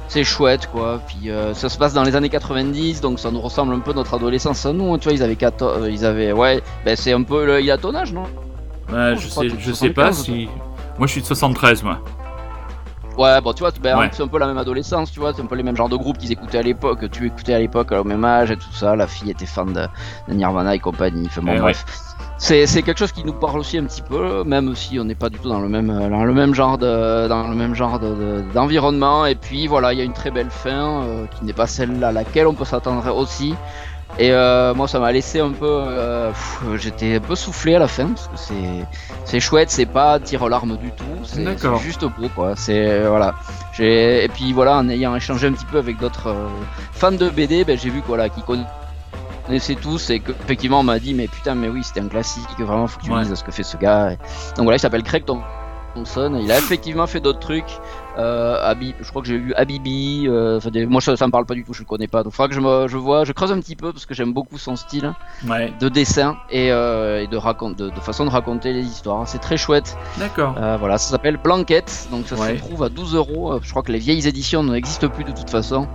c'est 0.08 0.24
chouette 0.24 0.68
quoi. 0.70 1.00
Puis 1.06 1.30
ça 1.54 1.68
se 1.68 1.78
passe 1.78 1.94
dans 1.94 2.02
les 2.02 2.16
années 2.16 2.28
90, 2.28 3.00
donc 3.00 3.20
ça 3.20 3.30
nous 3.30 3.40
ressemble 3.40 3.72
un 3.72 3.80
peu 3.80 3.92
notre 3.92 4.14
adolescence 4.14 4.66
à 4.66 4.72
nous. 4.72 4.98
Tu 4.98 5.04
vois, 5.04 5.12
ils 5.12 5.22
avaient 5.22 5.36
14, 5.36 5.88
ils 5.90 6.04
avaient 6.04 6.32
ouais, 6.32 6.62
ben 6.84 6.96
c'est 6.96 7.12
un 7.12 7.22
peu 7.22 7.62
il 7.62 7.70
a 7.70 7.78
ton 7.78 7.94
âge, 7.94 8.12
non? 8.12 8.26
Ouais, 8.92 9.14
je, 9.16 9.28
sais, 9.28 9.48
je 9.58 9.72
sais 9.72 9.90
pas 9.90 10.12
si. 10.12 10.48
Moi, 10.98 11.06
je 11.06 11.12
suis 11.12 11.20
de 11.20 11.26
73, 11.26 11.82
moi. 11.82 12.00
Ouais, 13.16 13.40
bon, 13.40 13.52
tu 13.52 13.60
vois, 13.60 13.70
ben, 13.80 14.08
c'est 14.10 14.22
un 14.22 14.28
peu 14.28 14.38
la 14.38 14.46
même 14.46 14.58
adolescence, 14.58 15.12
tu 15.12 15.20
vois, 15.20 15.32
c'est 15.32 15.42
un 15.42 15.46
peu 15.46 15.54
les 15.54 15.62
mêmes 15.62 15.76
genres 15.76 15.88
de 15.88 15.96
groupes 15.96 16.18
qu'ils 16.18 16.32
écoutaient 16.32 16.58
à 16.58 16.62
l'époque, 16.62 17.08
tu 17.12 17.26
écoutais 17.26 17.54
à 17.54 17.60
l'époque 17.60 17.92
au 17.92 18.02
même 18.02 18.24
âge 18.24 18.50
et 18.50 18.56
tout 18.56 18.72
ça. 18.72 18.96
La 18.96 19.06
fille 19.06 19.30
était 19.30 19.46
fan 19.46 19.72
de, 19.72 19.86
Nirvana 20.32 20.74
et 20.74 20.80
compagnie. 20.80 21.26
Enfin, 21.26 21.42
bon, 21.42 21.52
eh 21.54 21.60
bref. 21.60 21.84
C'est, 22.38 22.66
quelque 22.82 22.98
chose 22.98 23.12
qui 23.12 23.24
nous 23.24 23.32
parle 23.32 23.60
aussi 23.60 23.78
un 23.78 23.84
petit 23.84 24.02
peu, 24.02 24.42
même 24.44 24.74
si 24.74 24.98
on 24.98 25.04
n'est 25.04 25.14
pas 25.14 25.30
du 25.30 25.38
tout 25.38 25.48
dans 25.48 25.60
le 25.60 25.68
même, 25.68 25.86
dans 25.86 26.24
le 26.24 26.34
même 26.34 26.54
genre 26.54 26.76
de, 26.76 27.28
dans 27.28 27.48
le 27.48 27.54
même 27.54 27.74
genre 27.74 28.00
d'environnement. 28.52 29.26
Et 29.26 29.36
puis 29.36 29.68
voilà, 29.68 29.92
il 29.92 29.98
y 30.00 30.02
a 30.02 30.04
une 30.04 30.12
très 30.12 30.32
belle 30.32 30.50
fin 30.50 31.04
euh, 31.04 31.26
qui 31.26 31.44
n'est 31.44 31.52
pas 31.52 31.68
celle 31.68 32.02
à 32.02 32.10
laquelle 32.10 32.48
on 32.48 32.54
peut 32.54 32.64
s'attendre 32.64 33.14
aussi. 33.16 33.54
Et 34.18 34.30
euh, 34.32 34.74
moi, 34.74 34.86
ça 34.86 35.00
m'a 35.00 35.10
laissé 35.10 35.40
un 35.40 35.50
peu. 35.50 35.66
Euh, 35.66 36.30
j'étais 36.76 37.16
un 37.16 37.20
peu 37.20 37.34
soufflé 37.34 37.74
à 37.74 37.80
la 37.80 37.88
fin 37.88 38.08
parce 38.08 38.28
que 38.28 38.54
c'est 39.24 39.40
chouette, 39.40 39.70
c'est 39.70 39.86
pas 39.86 40.20
tir 40.20 40.42
aux 40.42 40.48
larmes 40.48 40.76
du 40.76 40.90
tout, 40.92 41.04
c'est 41.24 41.44
juste 41.80 42.04
beau 42.04 42.28
quoi. 42.34 42.54
C'est 42.56 43.06
voilà. 43.06 43.34
Et 43.80 44.28
puis 44.32 44.52
voilà, 44.52 44.76
en 44.76 44.88
ayant 44.88 45.16
échangé 45.16 45.48
un 45.48 45.52
petit 45.52 45.64
peu 45.64 45.78
avec 45.78 45.98
d'autres 45.98 46.28
euh, 46.28 46.48
fans 46.92 47.10
de 47.10 47.28
BD, 47.28 47.64
ben, 47.64 47.76
j'ai 47.76 47.90
vu 47.90 48.02
voilà, 48.06 48.28
qu'ils 48.28 48.44
connaissaient 48.44 49.74
tous 49.74 50.10
et 50.10 50.20
qu'effectivement 50.20 50.80
on 50.80 50.84
m'a 50.84 51.00
dit 51.00 51.12
mais 51.12 51.26
putain 51.26 51.56
mais 51.56 51.68
oui 51.68 51.82
c'était 51.82 52.00
un 52.00 52.08
classique, 52.08 52.46
vraiment 52.60 52.86
faut 52.86 53.00
que 53.00 53.06
tu 53.06 53.10
lises 53.10 53.34
ce 53.34 53.42
que 53.42 53.50
fait 53.50 53.64
ce 53.64 53.76
gars. 53.76 54.10
Donc 54.56 54.64
voilà, 54.64 54.76
il 54.76 54.80
s'appelle 54.80 55.02
Craig 55.02 55.24
Thompson, 55.24 56.38
il 56.40 56.52
a 56.52 56.58
effectivement 56.58 57.08
fait 57.08 57.20
d'autres 57.20 57.40
trucs. 57.40 57.80
Euh, 58.18 58.74
je 59.00 59.08
crois 59.08 59.22
que 59.22 59.28
j'ai 59.28 59.38
lu 59.38 59.54
Habibi. 59.54 60.26
Euh, 60.28 60.60
moi, 60.88 61.00
ça, 61.00 61.16
ça, 61.16 61.26
me 61.26 61.32
parle 61.32 61.46
pas 61.46 61.54
du 61.54 61.64
tout, 61.64 61.72
je 61.72 61.80
le 61.80 61.86
connais 61.86 62.06
pas. 62.06 62.22
Donc, 62.22 62.32
il 62.32 62.36
faudra 62.36 62.48
que 62.48 62.54
je, 62.54 62.60
me, 62.60 62.88
je 62.88 62.96
vois, 62.96 63.24
je 63.24 63.32
creuse 63.32 63.52
un 63.52 63.60
petit 63.60 63.76
peu 63.76 63.92
parce 63.92 64.06
que 64.06 64.14
j'aime 64.14 64.32
beaucoup 64.32 64.58
son 64.58 64.76
style 64.76 65.12
de 65.80 65.88
dessin 65.88 66.36
et, 66.50 66.70
euh, 66.70 67.22
et 67.22 67.26
de, 67.26 67.36
raconte, 67.36 67.76
de, 67.76 67.90
façon 68.00 68.24
de 68.24 68.30
raconter 68.30 68.72
les 68.72 68.84
histoires. 68.84 69.26
C'est 69.26 69.38
très 69.38 69.56
chouette. 69.56 69.96
D'accord. 70.18 70.56
Euh, 70.58 70.76
voilà, 70.78 70.98
ça 70.98 71.10
s'appelle 71.10 71.36
Blanquette. 71.36 72.08
Donc, 72.10 72.26
ça 72.26 72.36
se 72.36 72.58
trouve 72.58 72.82
à 72.82 72.88
12 72.88 73.14
euros. 73.14 73.60
Je 73.62 73.70
crois 73.70 73.82
que 73.82 73.92
les 73.92 73.98
vieilles 73.98 74.26
éditions 74.26 74.62
n'existent 74.62 75.08
plus 75.08 75.24
de 75.24 75.32
toute 75.32 75.50
façon. 75.50 75.88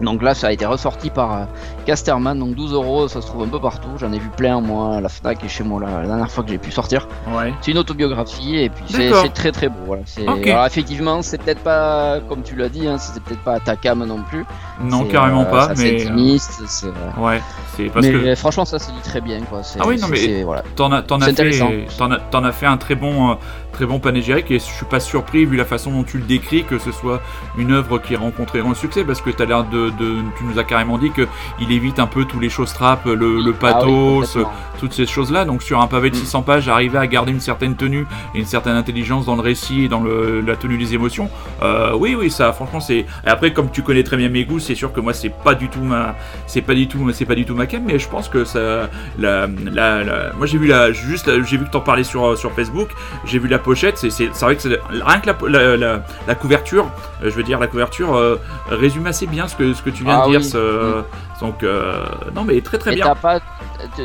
Donc 0.00 0.22
là, 0.22 0.34
ça 0.34 0.48
a 0.48 0.52
été 0.52 0.66
ressorti 0.66 1.10
par 1.10 1.32
euh, 1.32 1.44
Casterman, 1.86 2.38
donc 2.38 2.54
12 2.54 2.72
euros, 2.72 3.08
ça 3.08 3.20
se 3.20 3.26
trouve 3.26 3.42
un 3.42 3.48
peu 3.48 3.60
partout. 3.60 3.88
J'en 3.98 4.12
ai 4.12 4.18
vu 4.18 4.28
plein, 4.36 4.60
moi, 4.60 4.96
à 4.96 5.00
la 5.00 5.08
Fnac 5.08 5.44
et 5.44 5.48
chez 5.48 5.64
moi, 5.64 5.80
la, 5.80 6.06
dernière 6.06 6.30
fois 6.30 6.44
que 6.44 6.50
j'ai 6.50 6.58
pu 6.58 6.70
sortir. 6.70 7.06
Ouais. 7.28 7.52
C'est 7.60 7.72
une 7.72 7.78
autobiographie 7.78 8.56
et 8.56 8.70
puis 8.70 8.84
c'est 8.88 9.10
très 9.34 9.52
très 9.52 9.68
beau. 9.68 9.80
Voilà. 9.86 10.02
Alors, 10.46 10.66
effectivement, 10.66 11.22
c'est 11.22 11.38
peut-être 11.38 11.62
pas, 11.62 12.20
comme 12.28 12.42
tu 12.42 12.56
l'as 12.56 12.68
dit, 12.68 12.86
hein, 12.86 12.98
c'est 12.98 13.22
peut-être 13.22 13.42
pas 13.42 13.60
ta 13.60 13.76
cam 13.76 14.04
non 14.04 14.22
plus. 14.22 14.44
Non, 14.82 15.04
carrément 15.04 15.42
euh, 15.42 15.50
pas, 15.50 15.72
mais. 15.76 16.02
Intimiste, 16.02 16.62
c'est. 16.66 16.88
Ouais, 17.18 17.40
c'est 17.76 17.84
parce 17.90 18.06
mais 18.06 18.12
que. 18.12 18.34
franchement, 18.34 18.64
ça 18.64 18.78
se 18.78 18.90
dit 18.90 19.00
très 19.02 19.20
bien, 19.20 19.40
quoi. 19.42 19.60
Ah 19.78 19.84
oui, 19.86 19.98
non, 20.00 20.08
mais. 20.08 20.42
Voilà. 20.42 20.62
T'en 20.76 20.92
as, 20.92 20.98
as, 20.98 21.32
fait, 21.32 21.62
en 22.00 22.44
as 22.44 22.52
fait 22.52 22.66
un 22.66 22.76
très 22.76 22.94
bon, 22.94 23.32
euh, 23.32 23.34
très 23.72 23.86
bon 23.86 23.98
panégyrique 23.98 24.50
et 24.50 24.58
je 24.58 24.64
suis 24.64 24.86
pas 24.86 25.00
surpris, 25.00 25.44
vu 25.44 25.56
la 25.56 25.64
façon 25.64 25.90
dont 25.90 26.04
tu 26.04 26.18
le 26.18 26.24
décris, 26.24 26.64
que 26.64 26.78
ce 26.78 26.92
soit 26.92 27.20
une 27.56 27.72
œuvre 27.72 27.98
qui 27.98 28.14
ait 28.14 28.16
rencontré 28.16 28.60
un 28.60 28.74
succès 28.74 29.04
parce 29.04 29.20
que 29.20 29.30
tu 29.30 29.42
as 29.42 29.46
l'air 29.46 29.64
de, 29.64 29.89
de, 29.98 30.16
Tu 30.36 30.44
nous 30.44 30.58
as 30.58 30.64
carrément 30.64 30.98
dit 30.98 31.10
qu'il 31.10 31.72
évite 31.72 31.98
un 31.98 32.06
peu 32.06 32.24
tous 32.24 32.40
les 32.40 32.48
choses 32.48 32.72
trap, 32.72 33.04
le, 33.06 33.14
le 33.14 33.54
ah 33.54 33.60
pathos, 33.60 34.38
toutes 34.78 34.92
ces 34.92 35.06
choses-là. 35.06 35.44
Donc 35.44 35.62
sur 35.62 35.80
un 35.80 35.86
pavé 35.86 36.10
de 36.10 36.16
600 36.16 36.40
mm. 36.40 36.44
pages, 36.44 36.68
arriver 36.68 36.98
à 36.98 37.06
garder 37.06 37.32
une 37.32 37.40
certaine 37.40 37.76
tenue 37.76 38.06
et 38.34 38.38
une 38.38 38.46
certaine 38.46 38.76
intelligence 38.76 39.26
dans 39.26 39.36
le 39.36 39.42
récit 39.42 39.84
et 39.84 39.88
dans 39.88 40.00
le, 40.00 40.40
la 40.40 40.56
tenue 40.56 40.78
des 40.78 40.94
émotions, 40.94 41.30
euh, 41.62 41.92
oui, 41.94 42.14
oui, 42.18 42.30
ça, 42.30 42.52
franchement, 42.52 42.80
c'est. 42.80 43.06
Après, 43.24 43.52
comme 43.52 43.70
tu 43.70 43.82
connais 43.82 44.02
très 44.02 44.16
bien 44.16 44.28
mes 44.28 44.44
goûts, 44.44 44.60
c'est 44.60 44.74
sûr 44.74 44.92
que 44.92 45.00
moi, 45.00 45.12
c'est 45.12 45.30
pas 45.30 45.54
du 45.54 45.68
tout 45.68 45.82
ma, 45.82 46.14
c'est 46.46 46.62
pas 46.62 46.74
du 46.74 46.88
tout, 46.88 47.10
c'est 47.12 47.26
pas 47.26 47.34
du 47.34 47.44
tout 47.44 47.54
ma 47.54 47.66
cam, 47.66 47.82
mais 47.84 47.98
je 47.98 48.08
pense 48.08 48.28
que 48.28 48.44
ça, 48.44 48.88
la, 49.18 49.46
la, 49.72 50.32
moi 50.36 50.46
j'ai 50.46 50.58
vu 50.58 50.66
la, 50.66 50.92
juste, 50.92 51.30
j'ai 51.44 51.56
vu 51.56 51.64
que 51.66 51.70
t'en 51.70 51.80
parlais 51.80 52.04
sur 52.04 52.36
sur 52.36 52.52
Facebook, 52.52 52.90
j'ai 53.24 53.38
vu 53.38 53.48
la 53.48 53.58
pochette, 53.58 53.98
c'est, 53.98 54.10
c'est, 54.10 54.28
vrai 54.40 54.56
que 54.56 54.62
c'est, 54.62 54.78
rien 54.90 55.20
que 55.20 55.30
la, 55.48 55.76
la, 55.76 56.02
la 56.26 56.34
couverture, 56.34 56.90
euh, 57.22 57.30
je 57.30 57.34
veux 57.34 57.42
dire, 57.42 57.58
la 57.58 57.66
couverture 57.66 58.14
euh, 58.14 58.40
résume 58.68 59.06
assez 59.06 59.26
bien 59.26 59.48
ce 59.48 59.56
que 59.56 59.72
ce 59.80 59.84
que 59.84 59.90
tu 59.90 60.04
viens 60.04 60.18
de 60.18 60.22
ah 60.24 60.28
dire. 60.28 60.44
Ce. 60.44 61.02
Donc, 61.40 61.62
euh, 61.62 62.04
non, 62.34 62.44
mais 62.44 62.60
très 62.60 62.78
très 62.78 62.94
bien. 62.94 63.14
pas, 63.14 63.40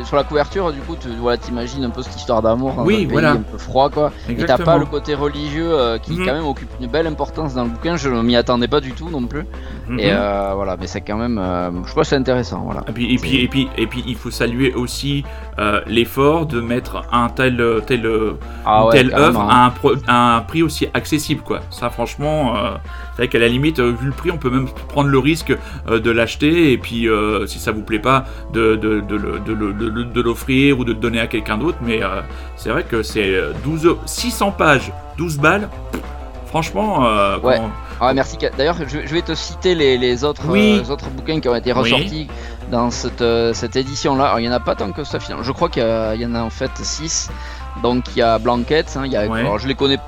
sur 0.04 0.16
la 0.16 0.24
couverture, 0.24 0.72
du 0.72 0.80
coup, 0.80 0.96
tu 1.00 1.08
voilà, 1.20 1.38
t'imagines 1.38 1.84
un 1.84 1.90
peu 1.90 2.02
cette 2.02 2.16
histoire 2.16 2.42
d'amour 2.42 2.74
dans 2.74 2.84
oui, 2.84 3.08
un 3.14 3.24
un 3.24 3.36
peu 3.36 3.58
froid, 3.58 3.90
quoi. 3.90 4.12
Et 4.28 4.36
t'as 4.36 4.58
pas 4.58 4.78
le 4.78 4.86
côté 4.86 5.14
religieux 5.14 5.70
euh, 5.72 5.98
qui, 5.98 6.12
mhm. 6.12 6.26
quand 6.26 6.34
même, 6.34 6.46
occupe 6.46 6.70
une 6.80 6.88
belle 6.88 7.06
importance 7.06 7.54
dans 7.54 7.64
le 7.64 7.70
bouquin. 7.70 7.96
Je 7.96 8.08
m'y 8.08 8.36
attendais 8.36 8.68
pas 8.68 8.80
du 8.80 8.92
tout 8.92 9.08
non 9.08 9.26
plus. 9.26 9.44
Mhm. 9.88 10.00
Et 10.00 10.12
euh, 10.12 10.52
voilà, 10.54 10.76
mais 10.78 10.86
c'est 10.86 11.00
quand 11.00 11.16
même, 11.16 11.40
je 11.84 11.90
crois 11.90 12.02
que 12.02 12.08
c'est 12.08 12.16
intéressant, 12.16 12.62
voilà. 12.64 12.84
Et 12.88 12.92
puis, 12.92 13.14
et 13.14 13.18
puis, 13.18 13.36
et 13.42 13.48
puis, 13.48 13.68
et 13.76 13.86
puis, 13.86 14.04
il 14.06 14.16
faut 14.16 14.30
saluer 14.30 14.74
aussi 14.74 15.24
l'effort 15.86 16.46
de 16.46 16.60
mettre 16.60 17.02
un 17.12 17.28
tel, 17.28 17.62
tel, 17.86 18.08
ah 18.64 18.86
telle 18.90 19.14
œuvre 19.14 19.40
à 19.40 19.66
un, 19.66 20.36
un, 20.36 20.40
prix 20.40 20.62
aussi 20.62 20.88
accessible, 20.94 21.42
quoi. 21.42 21.60
Ça, 21.70 21.90
franchement, 21.90 22.54
c'est 23.12 23.22
vrai 23.22 23.28
qu'à 23.28 23.38
la 23.38 23.48
limite, 23.48 23.80
vu 23.80 24.06
le 24.06 24.12
prix, 24.12 24.30
on 24.30 24.38
peut 24.38 24.50
même 24.50 24.68
prendre 24.88 25.08
le 25.08 25.18
risque 25.18 25.56
de 25.88 26.10
l'acheter 26.10 26.72
et 26.72 26.78
puis 26.78 27.08
euh, 27.08 27.46
si 27.46 27.58
ça 27.58 27.72
vous 27.72 27.82
plaît 27.82 27.98
pas, 27.98 28.24
de, 28.52 28.76
de, 28.76 29.65
l'offrir 30.20 30.78
ou 30.78 30.84
de 30.84 30.92
le 30.92 30.98
donner 30.98 31.20
à 31.20 31.26
quelqu'un 31.26 31.58
d'autre. 31.58 31.78
Mais 31.82 32.02
euh, 32.02 32.20
c'est 32.56 32.70
vrai 32.70 32.84
que 32.84 33.02
c'est 33.02 33.34
12, 33.64 33.96
600 34.06 34.52
pages, 34.52 34.92
12 35.18 35.38
balles. 35.38 35.68
Franchement, 36.46 37.06
euh, 37.06 37.38
ouais. 37.40 37.60
Ah, 38.00 38.14
merci. 38.14 38.38
D'ailleurs, 38.56 38.76
je, 38.86 39.14
vais 39.14 39.22
te 39.22 39.34
citer 39.34 39.74
les, 39.74 40.24
autres, 40.24 40.42
autres 40.90 41.10
bouquins 41.10 41.40
qui 41.40 41.48
ont 41.48 41.54
été 41.54 41.72
ressortis 41.72 42.28
dans 42.70 42.90
cette, 42.90 43.24
cette 43.54 43.76
édition-là. 43.76 44.34
il 44.38 44.42
n'y 44.42 44.48
en 44.48 44.52
a 44.52 44.60
pas 44.60 44.74
tant 44.74 44.92
que 44.92 45.04
ça 45.04 45.18
finalement. 45.20 45.44
Je 45.44 45.52
crois 45.52 45.68
qu'il 45.68 45.82
y, 45.82 46.26
en 46.26 46.34
a 46.34 46.42
en 46.42 46.50
fait 46.50 46.70
6. 46.74 47.30
Donc 47.82 48.04
il 48.14 48.20
y 48.20 48.22
a 48.22 48.38
Blanquette, 48.38 48.96
hein, 48.96 49.02
il 49.04 49.12
y 49.12 49.16
a, 49.16 49.20
alors, 49.20 49.58
je 49.58 49.68
les 49.68 49.74
connais 49.74 49.98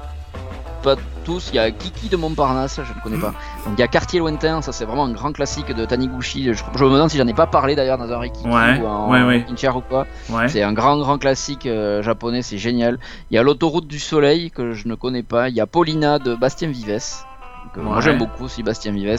pas 0.82 0.96
tous. 1.28 1.50
Il 1.52 1.56
y 1.56 1.58
a 1.58 1.70
Kiki 1.70 2.08
de 2.08 2.16
Montparnasse, 2.16 2.80
je 2.82 2.92
ne 2.94 3.00
connais 3.02 3.18
pas. 3.18 3.34
Donc 3.66 3.74
il 3.76 3.80
y 3.80 3.82
a 3.82 3.86
Quartier 3.88 4.18
Lointain, 4.18 4.62
ça 4.62 4.72
c'est 4.72 4.86
vraiment 4.86 5.04
un 5.04 5.12
grand 5.12 5.30
classique 5.32 5.70
de 5.70 5.84
Taniguchi. 5.84 6.44
Je, 6.54 6.54
je 6.54 6.84
me 6.84 6.90
demande 6.90 7.10
si 7.10 7.18
j'en 7.18 7.26
ai 7.26 7.34
pas 7.34 7.46
parlé 7.46 7.76
d'ailleurs 7.76 7.98
dans 7.98 8.10
un 8.10 8.18
Rikiki 8.18 8.48
ou 8.80 8.86
en 8.86 9.10
ouais, 9.10 9.46
ou 9.76 9.80
quoi. 9.82 10.06
C'est 10.48 10.62
un 10.62 10.72
grand 10.72 10.96
grand 10.98 11.18
classique 11.18 11.66
euh, 11.66 12.02
japonais, 12.02 12.40
c'est 12.40 12.56
génial. 12.56 12.98
Il 13.30 13.34
y 13.34 13.38
a 13.38 13.42
L'autoroute 13.42 13.86
du 13.86 13.98
soleil 13.98 14.50
que 14.50 14.72
je 14.72 14.88
ne 14.88 14.94
connais 14.94 15.22
pas. 15.22 15.50
Il 15.50 15.54
y 15.54 15.60
a 15.60 15.66
Paulina 15.66 16.18
de 16.18 16.34
Bastien 16.34 16.68
Vives. 16.70 17.27
Moi 17.82 18.00
j'aime 18.00 18.18
beaucoup 18.18 18.48
Sébastien 18.48 18.92
Vives. 18.92 19.18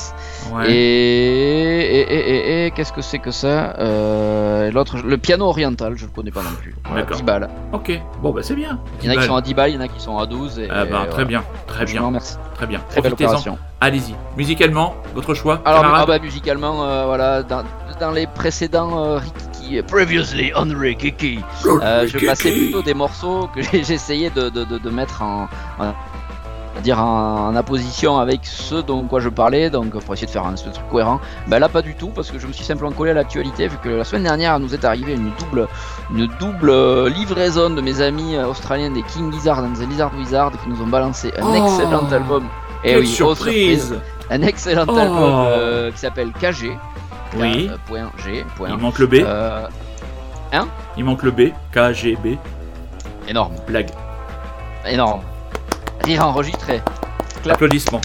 Et, 0.66 0.72
et, 0.72 2.02
et, 2.02 2.66
et 2.66 2.72
qu'est-ce 2.72 2.94
que 2.94 3.02
c'est 3.02 3.20
que 3.20 3.32
ça 3.32 3.76
euh, 3.80 4.72
L'autre, 4.72 4.98
le 5.04 5.18
piano 5.18 5.46
oriental, 5.46 5.96
je 5.96 6.06
le 6.06 6.12
connais 6.12 6.32
pas 6.32 6.44
non 6.44 6.52
plus. 6.60 6.76
D'accord. 6.94 7.18
10 7.18 7.24
balles. 7.24 7.50
Ok, 7.74 7.92
bon 8.22 8.32
bah 8.32 8.42
c'est 8.44 8.56
bien. 8.56 8.80
Il 9.02 9.12
y 9.12 9.14
en 9.14 9.18
a 9.18 9.22
qui 9.22 9.28
sont 9.28 9.36
à 9.36 9.42
10 9.42 9.54
balles, 9.54 9.70
il 9.72 9.76
y 9.76 9.78
en 9.78 9.82
a 9.82 9.88
qui 9.88 10.02
sont 10.02 10.18
à 10.18 10.26
12. 10.26 10.62
ah 10.70 10.86
bah, 10.86 11.08
très 11.10 11.26
bien, 11.26 11.44
très 11.68 11.86
bien. 11.86 12.10
Merci. 12.12 12.36
Très 12.60 12.68
bien. 12.68 12.82
Très 12.90 13.02
belle 13.02 13.14
opération. 13.14 13.58
Allez-y. 13.80 14.14
Musicalement, 14.36 14.96
votre 15.16 15.34
choix 15.34 15.62
Alors, 15.64 15.86
ah 15.86 16.06
bah, 16.06 16.20
musicalement, 16.20 16.84
euh, 16.84 17.06
voilà, 17.06 17.44
dans, 17.44 17.64
dans, 18.02 18.12
les 18.12 18.28
précédents 18.28 19.02
euh, 19.02 19.20
Rikiki, 19.20 19.82
Previously 19.84 20.52
on 20.54 20.78
Rikiki, 20.78 21.40
euh, 21.66 22.06
je 22.06 22.26
passais 22.26 22.52
plutôt 22.52 22.82
des 22.82 22.94
morceaux 22.94 23.50
que 23.56 23.62
j'essayais 23.84 24.30
de, 24.32 24.50
de, 24.50 24.66
de, 24.66 24.78
de, 24.78 24.90
mettre 24.90 25.22
en, 25.22 25.48
en 25.80 25.94
dire 26.80 27.00
en, 27.00 27.56
opposition 27.56 28.18
avec 28.18 28.42
ce 28.46 28.76
dont 28.76 29.04
quoi 29.04 29.20
je 29.20 29.30
parlais, 29.30 29.70
donc 29.70 29.92
pour 29.92 30.14
essayer 30.14 30.28
de 30.28 30.32
faire 30.32 30.46
un, 30.46 30.54
truc 30.54 30.74
cohérent. 30.90 31.20
Ben 31.48 31.60
là 31.60 31.70
pas 31.70 31.82
du 31.82 31.96
tout 31.96 32.10
parce 32.10 32.32
que 32.32 32.40
je 32.40 32.48
me 32.48 32.54
suis 32.54 32.64
simplement 32.64 32.92
collé 32.92 33.12
à 33.12 33.14
l'actualité 33.14 33.68
vu 33.68 33.78
que 33.84 33.90
la 33.90 34.04
semaine 34.04 34.24
dernière 34.24 34.60
nous 34.60 34.74
est 34.74 34.86
arrivé 34.86 35.14
une 35.14 35.32
double, 35.40 35.68
une 36.14 36.28
double 36.40 36.70
euh, 36.70 37.10
livraison 37.10 37.70
de 37.70 37.82
mes 37.82 38.02
amis 38.02 38.36
euh, 38.36 38.48
australiens 38.48 38.92
des 38.92 39.04
King 39.04 39.32
Gizzard 39.32 39.60
and 39.60 39.74
the 39.74 39.90
Lizard 39.90 40.12
Wizard 40.18 40.52
qui 40.64 40.70
nous 40.70 40.82
ont 40.82 40.88
balancé 40.88 41.32
un 41.40 41.46
oh, 41.46 41.66
excellent 41.66 42.12
album. 42.12 42.46
Et 42.84 42.98
oui, 42.98 43.08
surprise. 43.08 43.96
Un 44.30 44.42
excellent 44.42 44.86
oh. 44.88 44.98
album 44.98 45.46
euh, 45.48 45.92
qui 45.92 46.00
s'appelle 46.00 46.32
KG. 46.34 46.78
Oui. 47.38 47.70
point 47.88 48.10
G. 48.26 48.44
Il 48.68 48.78
manque 48.78 49.00
le 49.00 49.08
B. 49.08 49.16
hein 50.54 50.68
Il 50.98 51.04
manque 51.04 51.24
le 51.24 51.32
B. 51.32 51.42
KGB. 51.72 52.38
Énorme. 53.28 53.54
Blague. 53.68 53.92
Énorme. 54.86 55.22
Rire 56.04 56.28
enregistré. 56.28 56.82
Applaudissements. 57.50 58.02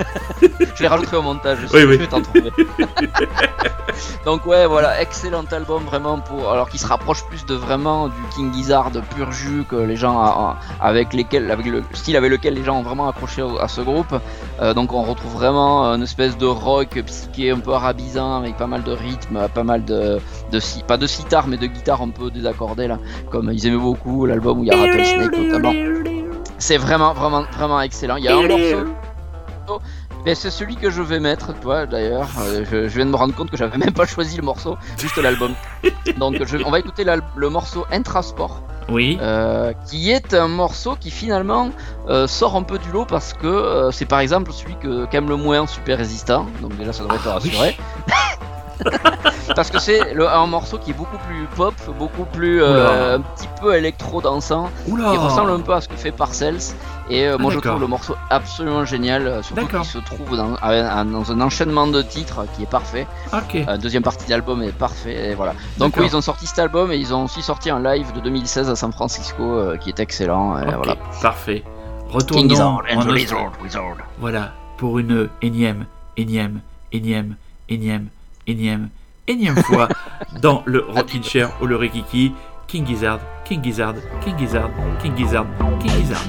je 0.42 0.82
les 0.82 0.88
rajouterai 0.88 1.16
au 1.16 1.22
montage. 1.22 1.58
Je, 1.60 1.76
oui, 1.76 1.84
oui. 1.84 1.96
vais 1.98 2.06
t'en 2.06 2.22
trouver. 2.22 2.50
Donc 4.24 4.46
ouais, 4.46 4.66
voilà, 4.66 5.00
excellent 5.00 5.44
album 5.50 5.84
vraiment 5.84 6.18
pour, 6.20 6.50
alors 6.50 6.68
qui 6.68 6.78
se 6.78 6.86
rapproche 6.86 7.24
plus 7.26 7.44
de 7.46 7.54
vraiment 7.54 8.08
du 8.08 8.14
King 8.34 8.52
Gizzard 8.52 8.90
pur 9.14 9.32
jus 9.32 9.64
que 9.68 9.76
les 9.76 9.96
gens 9.96 10.56
avec 10.80 11.12
lesquels, 11.12 11.50
avec 11.50 11.66
le 11.66 11.82
style 11.92 12.16
avec 12.16 12.30
lequel 12.30 12.54
les 12.54 12.64
gens 12.64 12.78
ont 12.78 12.82
vraiment 12.82 13.08
accroché 13.08 13.42
à 13.60 13.68
ce 13.68 13.80
groupe. 13.80 14.14
Euh, 14.60 14.74
donc 14.74 14.92
on 14.92 15.02
retrouve 15.02 15.32
vraiment 15.32 15.84
une 15.84 16.02
espèce 16.02 16.36
de 16.36 16.46
rock 16.46 17.00
psyché 17.06 17.50
un 17.50 17.58
peu 17.58 17.72
arabisant 17.72 18.38
avec 18.38 18.56
pas 18.56 18.66
mal 18.66 18.82
de 18.82 18.92
rythme, 18.92 19.48
pas 19.54 19.64
mal 19.64 19.84
de, 19.84 20.18
de 20.52 20.82
pas 20.86 20.96
de 20.96 21.06
sitar 21.06 21.46
mais 21.46 21.56
de 21.56 21.66
guitare 21.66 22.02
un 22.02 22.10
peu 22.10 22.30
désaccordée 22.30 22.86
là, 22.86 22.98
comme 23.30 23.50
ils 23.52 23.66
aimaient 23.66 23.76
beaucoup 23.76 24.26
l'album 24.26 24.60
où 24.60 24.64
il 24.64 24.68
y 24.68 24.70
a 24.70 24.76
Rattlesnake 24.76 25.36
notamment. 25.36 26.19
C'est 26.60 26.76
vraiment, 26.76 27.14
vraiment, 27.14 27.42
vraiment 27.52 27.80
excellent. 27.80 28.16
Il 28.16 28.24
y 28.24 28.28
a 28.28 28.36
un 28.36 28.46
morceau. 28.46 29.80
Mais 30.26 30.34
c'est 30.34 30.50
celui 30.50 30.76
que 30.76 30.90
je 30.90 31.00
vais 31.00 31.18
mettre, 31.18 31.58
toi 31.60 31.86
d'ailleurs. 31.86 32.28
Euh, 32.40 32.64
je, 32.70 32.76
viens 32.94 33.06
de 33.06 33.10
me 33.10 33.16
rendre 33.16 33.34
compte 33.34 33.50
que 33.50 33.56
j'avais 33.56 33.78
même 33.78 33.92
pas 33.92 34.04
choisi 34.06 34.36
le 34.36 34.42
morceau, 34.42 34.76
juste 34.98 35.16
l'album. 35.16 35.54
Donc 36.18 36.36
on 36.64 36.70
va 36.70 36.78
écouter 36.78 37.04
le 37.04 37.48
morceau 37.48 37.86
Intrasport. 37.90 38.62
Oui. 38.90 39.18
Euh, 39.22 39.72
qui 39.86 40.10
est 40.10 40.34
un 40.34 40.48
morceau 40.48 40.96
qui 40.96 41.10
finalement 41.10 41.70
euh, 42.08 42.26
sort 42.26 42.56
un 42.56 42.62
peu 42.62 42.78
du 42.78 42.90
lot 42.90 43.06
parce 43.06 43.32
que 43.32 43.88
c'est 43.92 44.06
par 44.06 44.20
exemple 44.20 44.52
celui 44.52 44.74
que 44.76 45.06
qu'aime 45.06 45.28
le 45.28 45.36
moins 45.36 45.66
Super 45.66 45.96
Résistant. 45.96 46.46
Donc 46.60 46.76
déjà 46.76 46.92
ça 46.92 47.04
devrait 47.04 47.18
te 47.18 47.28
ah 47.28 47.34
rassurer. 47.34 47.76
Parce 49.54 49.70
que 49.70 49.78
c'est 49.78 50.16
un 50.16 50.46
morceau 50.46 50.78
qui 50.78 50.90
est 50.90 50.94
beaucoup 50.94 51.18
plus 51.28 51.46
pop, 51.56 51.74
beaucoup 51.98 52.24
plus 52.24 52.62
euh, 52.62 53.16
un 53.16 53.20
petit 53.20 53.48
peu 53.60 53.74
électro 53.74 54.20
dansant, 54.20 54.70
qui 54.86 54.92
ressemble 54.92 55.50
un 55.50 55.60
peu 55.60 55.74
à 55.74 55.80
ce 55.80 55.88
que 55.88 55.96
fait 55.96 56.12
Parcells. 56.12 56.74
Et 57.08 57.26
euh, 57.26 57.38
moi 57.38 57.50
ah, 57.52 57.54
je 57.56 57.60
trouve 57.60 57.80
le 57.80 57.88
morceau 57.88 58.14
absolument 58.30 58.84
génial, 58.84 59.26
euh, 59.26 59.42
surtout 59.42 59.66
qu'il 59.66 59.84
se 59.84 59.98
trouve 59.98 60.36
dans, 60.36 60.56
un 60.62 61.40
enchaînement 61.40 61.88
de 61.88 62.02
titres 62.02 62.46
qui 62.54 62.62
est 62.62 62.70
parfait. 62.70 63.06
La 63.66 63.78
deuxième 63.78 64.02
partie 64.02 64.26
de 64.26 64.30
l'album 64.30 64.62
est 64.62 64.72
parfait, 64.72 65.30
et 65.30 65.34
voilà. 65.34 65.54
Donc 65.78 65.96
oui, 65.96 66.06
ils 66.06 66.16
ont 66.16 66.20
sorti 66.20 66.46
cet 66.46 66.60
album 66.60 66.92
et 66.92 66.96
ils 66.96 67.12
ont 67.12 67.24
aussi 67.24 67.42
sorti 67.42 67.70
un 67.70 67.82
live 67.82 68.12
de 68.12 68.20
2016 68.20 68.70
à 68.70 68.76
San 68.76 68.92
Francisco 68.92 69.62
qui 69.80 69.88
est 69.88 70.00
excellent. 70.00 70.58
Et 70.58 70.74
voilà. 70.74 70.96
Parfait. 71.20 71.64
Retournons 72.08 72.80
Voilà, 74.18 74.52
pour 74.78 74.98
une 74.98 75.28
énième, 75.42 75.86
énième, 76.16 76.60
énième, 76.92 77.36
énième 77.68 78.08
énième, 78.46 78.90
énième 79.26 79.56
fois 79.56 79.88
dans 80.42 80.62
le 80.66 80.84
Rockin' 80.88 81.22
Chair 81.22 81.50
ou 81.60 81.66
le 81.66 81.76
Rikiki. 81.76 82.32
King 82.66 82.86
Gizzard, 82.86 83.18
King 83.44 83.64
Gizzard, 83.64 83.94
King 84.20 84.38
Gizzard, 84.38 84.70
King 85.02 85.16
Gizzard, 85.16 85.46
King 85.80 85.90
Gizzard. 85.90 86.24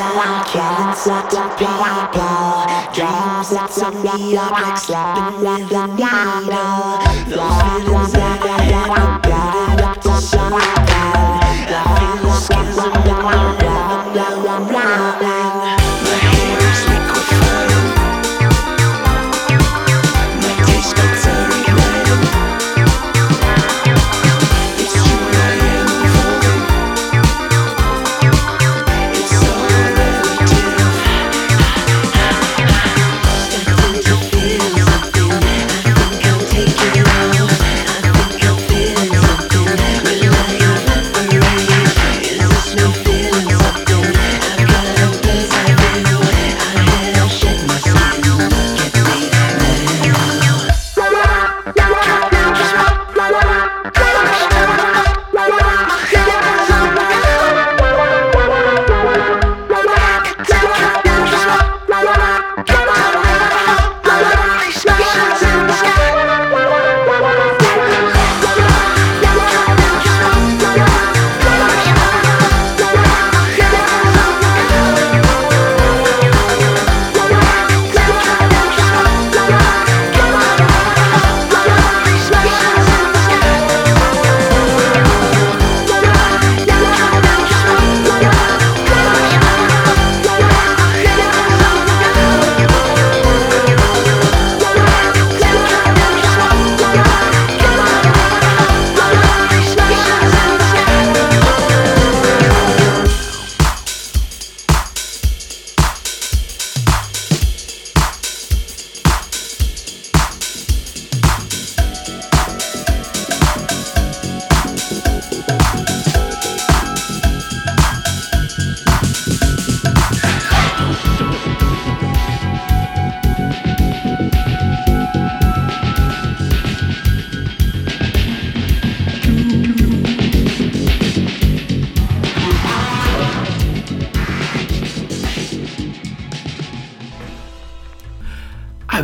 I 0.00 0.44
can't 0.46 0.96
the 1.30 1.42
people 1.58 2.08
Dreams 2.94 3.50
that 3.50 3.70
set 3.70 3.94
me 3.94 4.36
up 4.36 4.52
with 5.38 5.72
an 5.72 5.98
idol 6.00 6.98
The 7.26 7.42
feelings 7.58 8.12
that 8.12 8.42
I 8.42 8.62
had, 8.62 8.90
I'm 8.90 9.20
getting 9.22 9.84
up 9.84 10.00
to 10.02 10.12
show 10.24 10.77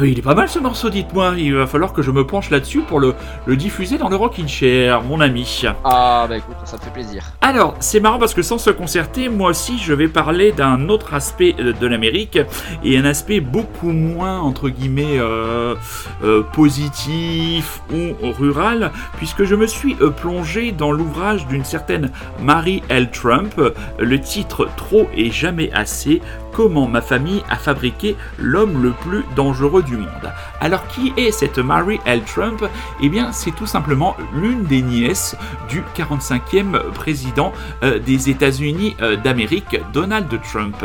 il 0.02 0.18
est 0.18 0.22
pas 0.22 0.34
mal 0.34 0.48
ce 0.48 0.58
morceau, 0.58 0.90
dites-moi. 0.90 1.34
Il 1.36 1.54
va 1.54 1.66
falloir 1.66 1.92
que 1.92 2.02
je 2.02 2.10
me 2.10 2.26
penche 2.26 2.50
là-dessus 2.50 2.80
pour 2.80 3.00
le, 3.00 3.14
diffuser 3.48 3.98
dans 3.98 4.08
le 4.08 4.16
Rockin' 4.16 4.48
Chair, 4.48 5.02
mon 5.02 5.20
ami. 5.20 5.64
Ah, 5.84 6.26
bah 6.28 6.36
écoute, 6.36 6.56
ça 6.64 6.78
te 6.78 6.84
fait 6.84 6.90
plaisir. 6.90 7.32
Alors, 7.40 7.76
c'est 7.80 8.00
marrant 8.00 8.18
parce 8.18 8.34
que 8.34 8.42
sans 8.42 8.58
se 8.58 8.70
concerter, 8.70 9.28
moi 9.28 9.50
aussi, 9.50 9.78
je 9.78 9.92
vais 9.92 10.08
parler 10.08 10.52
d'un 10.52 10.88
autre 10.88 11.14
aspect 11.14 11.52
de 11.52 11.86
l'Amérique 11.86 12.38
et 12.82 12.98
un 12.98 13.04
aspect 13.04 13.40
beaucoup 13.40 13.90
moins, 13.90 14.40
entre 14.40 14.68
guillemets, 14.68 15.18
euh, 15.18 15.74
euh, 16.22 16.42
positif 16.42 17.80
ou 17.92 18.32
rural, 18.38 18.90
puisque 19.16 19.44
je 19.44 19.54
me 19.54 19.66
suis 19.66 19.96
euh, 20.00 20.10
plongé 20.10 20.72
dans 20.72 20.92
l'ouvrage 20.92 21.46
d'une 21.46 21.64
certaine 21.64 22.10
Mary 22.42 22.82
L. 22.88 23.10
Trump, 23.10 23.60
le 23.98 24.20
titre 24.20 24.68
Trop 24.76 25.08
et 25.16 25.30
jamais 25.30 25.70
assez 25.72 26.20
Comment 26.54 26.86
ma 26.86 27.00
famille 27.00 27.42
a 27.50 27.56
fabriqué 27.56 28.16
l'homme 28.38 28.80
le 28.80 28.92
plus 28.92 29.24
dangereux 29.34 29.82
du 29.82 29.96
monde. 29.96 30.32
Alors 30.60 30.86
qui 30.86 31.12
est 31.16 31.32
cette 31.32 31.58
Mary 31.58 31.98
L. 32.06 32.22
Trump? 32.22 32.64
Eh 33.02 33.08
bien 33.08 33.32
c'est 33.32 33.50
tout 33.50 33.66
simplement 33.66 34.16
l'une 34.32 34.62
des 34.62 34.80
nièces 34.80 35.36
du 35.68 35.82
45e 35.96 36.92
président 36.92 37.52
euh, 37.82 37.98
des 37.98 38.30
États-Unis 38.30 38.94
euh, 39.02 39.16
d'Amérique, 39.16 39.80
Donald 39.92 40.28
Trump. 40.42 40.76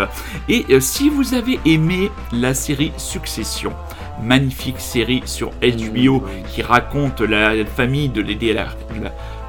Et 0.47 0.65
euh, 0.71 0.79
si 0.79 1.07
vous 1.07 1.35
avez 1.35 1.59
aimé 1.65 2.11
la 2.31 2.55
série 2.55 2.91
Succession, 2.97 3.73
magnifique 4.23 4.79
série 4.79 5.21
sur 5.25 5.51
HBO 5.61 6.23
qui 6.49 6.61
raconte 6.61 7.21
la, 7.21 7.65
famille 7.65 8.09
de 8.09 8.21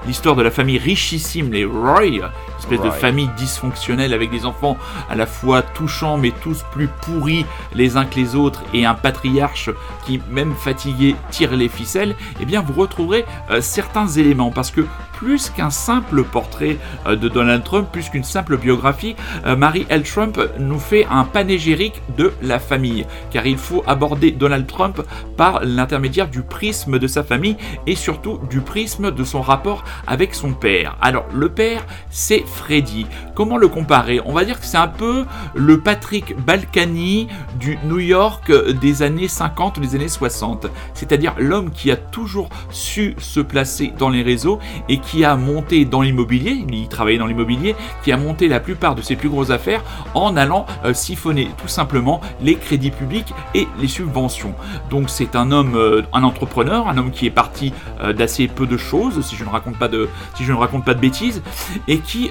l'histoire 0.07 0.37
de 0.37 0.43
la 0.43 0.51
famille 0.51 0.79
richissime, 0.79 1.53
les 1.53 1.65
Roy, 1.65 2.21
espèce 2.59 2.81
de 2.81 2.91
famille 2.91 3.31
dysfonctionnelle 3.37 4.13
avec 4.13 4.31
des 4.31 4.47
enfants 4.47 4.77
à 5.09 5.15
la 5.15 5.27
fois 5.27 5.63
touchants 5.63 6.19
mais 6.19 6.33
tous 6.43 6.65
plus 6.73 6.89
pourris 7.03 7.47
les 7.75 7.97
uns 7.97 8.05
que 8.05 8.17
les 8.17 8.37
autres 8.37 8.63
et 8.75 8.85
un 8.85 8.95
patriarche 8.95 9.71
qui, 10.07 10.21
même 10.31 10.55
fatigué, 10.55 11.17
tire 11.31 11.57
les 11.57 11.69
ficelles, 11.69 12.15
eh 12.41 12.45
bien 12.45 12.61
vous 12.61 12.79
retrouverez 12.79 13.25
euh, 13.51 13.61
certains 13.61 14.07
éléments. 14.07 14.51
Parce 14.51 14.71
que 14.71 14.83
plus 15.21 15.51
qu'un 15.51 15.69
simple 15.69 16.25
portrait 16.25 16.79
euh, 17.07 17.15
de 17.15 17.29
Donald 17.29 17.63
Trump, 17.63 17.89
plus 17.93 18.09
qu'une 18.09 18.25
simple 18.25 18.57
biographie, 18.57 19.17
euh, 19.47 19.55
Marie 19.55 19.87
L. 19.91 20.03
Trump 20.03 20.41
nous 20.59 20.79
fait 20.79 21.07
un 21.11 21.25
panégyrique 21.25 22.01
de 22.17 22.33
la 22.41 22.59
famille, 22.59 23.07
car 23.31 23.47
il 23.47 23.59
faut 23.59 23.85
aborder 23.87 24.31
Donald 24.31 24.67
Trump 24.67 25.03
par 25.37 25.61
l'intermédiaire 25.63 26.29
du 26.29 26.41
prisme 26.43 26.99
de 26.99 27.07
sa 27.07 27.23
famille 27.23 27.57
et 27.87 27.97
surtout 27.97 28.41
du 28.49 28.61
prisme 28.61 29.11
de 29.11 29.25
son 29.25 29.43
rapport 29.43 29.85
avec 30.07 30.35
son 30.35 30.53
père. 30.53 30.97
Alors 31.01 31.27
le 31.33 31.49
père, 31.49 31.87
c'est 32.11 32.45
Freddy. 32.47 33.07
Comment 33.35 33.57
le 33.57 33.69
comparer? 33.69 34.21
On 34.25 34.33
va 34.33 34.45
dire 34.45 34.61
que 34.61 34.67
c'est 34.67 34.77
un 34.77 34.89
peu 34.89 35.25
le 35.55 35.81
Patrick 35.81 36.37
Balkany 36.45 37.29
du 37.59 37.79
New 37.85 37.99
York 37.99 38.53
des 38.81 39.03
années 39.03 39.29
50 39.29 39.79
ou 39.79 39.81
des 39.81 39.95
années 39.95 40.09
60, 40.09 40.67
c'est-à-dire 40.95 41.35
l'homme 41.39 41.71
qui 41.71 41.91
a 41.91 41.97
toujours 41.97 42.49
su 42.71 43.15
se 43.19 43.41
placer 43.41 43.93
dans 43.99 44.09
les 44.09 44.23
réseaux 44.23 44.59
et 44.89 44.99
qui 44.99 45.25
a 45.25 45.37
monté 45.37 45.85
dans 45.85 46.03
l'immobilier, 46.03 46.65
il 46.69 46.89
travaillait 46.89 47.19
dans 47.19 47.27
l'immobilier, 47.27 47.75
qui 48.03 48.13
a 48.13 48.17
monté 48.17 48.49
la 48.49 48.61
plupart 48.61 48.95
de 48.95 49.03
ses 49.03 49.17
plus 49.17 49.29
grosses 49.29 49.51
affaires 49.51 49.83
en 50.15 50.37
allant 50.37 50.67
euh, 50.85 50.95
siphonner 50.95 51.49
tout 51.61 51.69
simplement 51.69 52.21
les 52.41 52.57
crédits 52.57 52.91
publics 52.91 53.33
et 53.55 53.67
les 53.81 53.89
subventions. 53.89 54.55
Donc 54.91 55.11
c'est 55.11 55.37
un 55.37 55.53
homme, 55.53 55.75
euh, 55.77 56.03
un 56.13 56.25
entrepreneur, 56.25 56.89
un 56.89 56.99
homme 56.99 57.11
qui 57.11 57.27
est 57.27 57.31
parti 57.31 57.73
euh, 58.01 58.13
d'assez 58.13 58.49
peu 58.49 58.67
de 58.67 58.77
choses, 58.77 59.21
si 59.25 59.37
je 59.37 59.45
ne 59.45 59.51
raconte 59.51 59.79
pas 59.81 59.89
de, 59.89 60.09
si 60.37 60.45
je 60.45 60.53
ne 60.53 60.57
raconte 60.57 60.85
pas 60.85 60.95
de 60.95 61.01
bêtises, 61.01 61.43
et 61.89 61.99
qui 61.99 62.31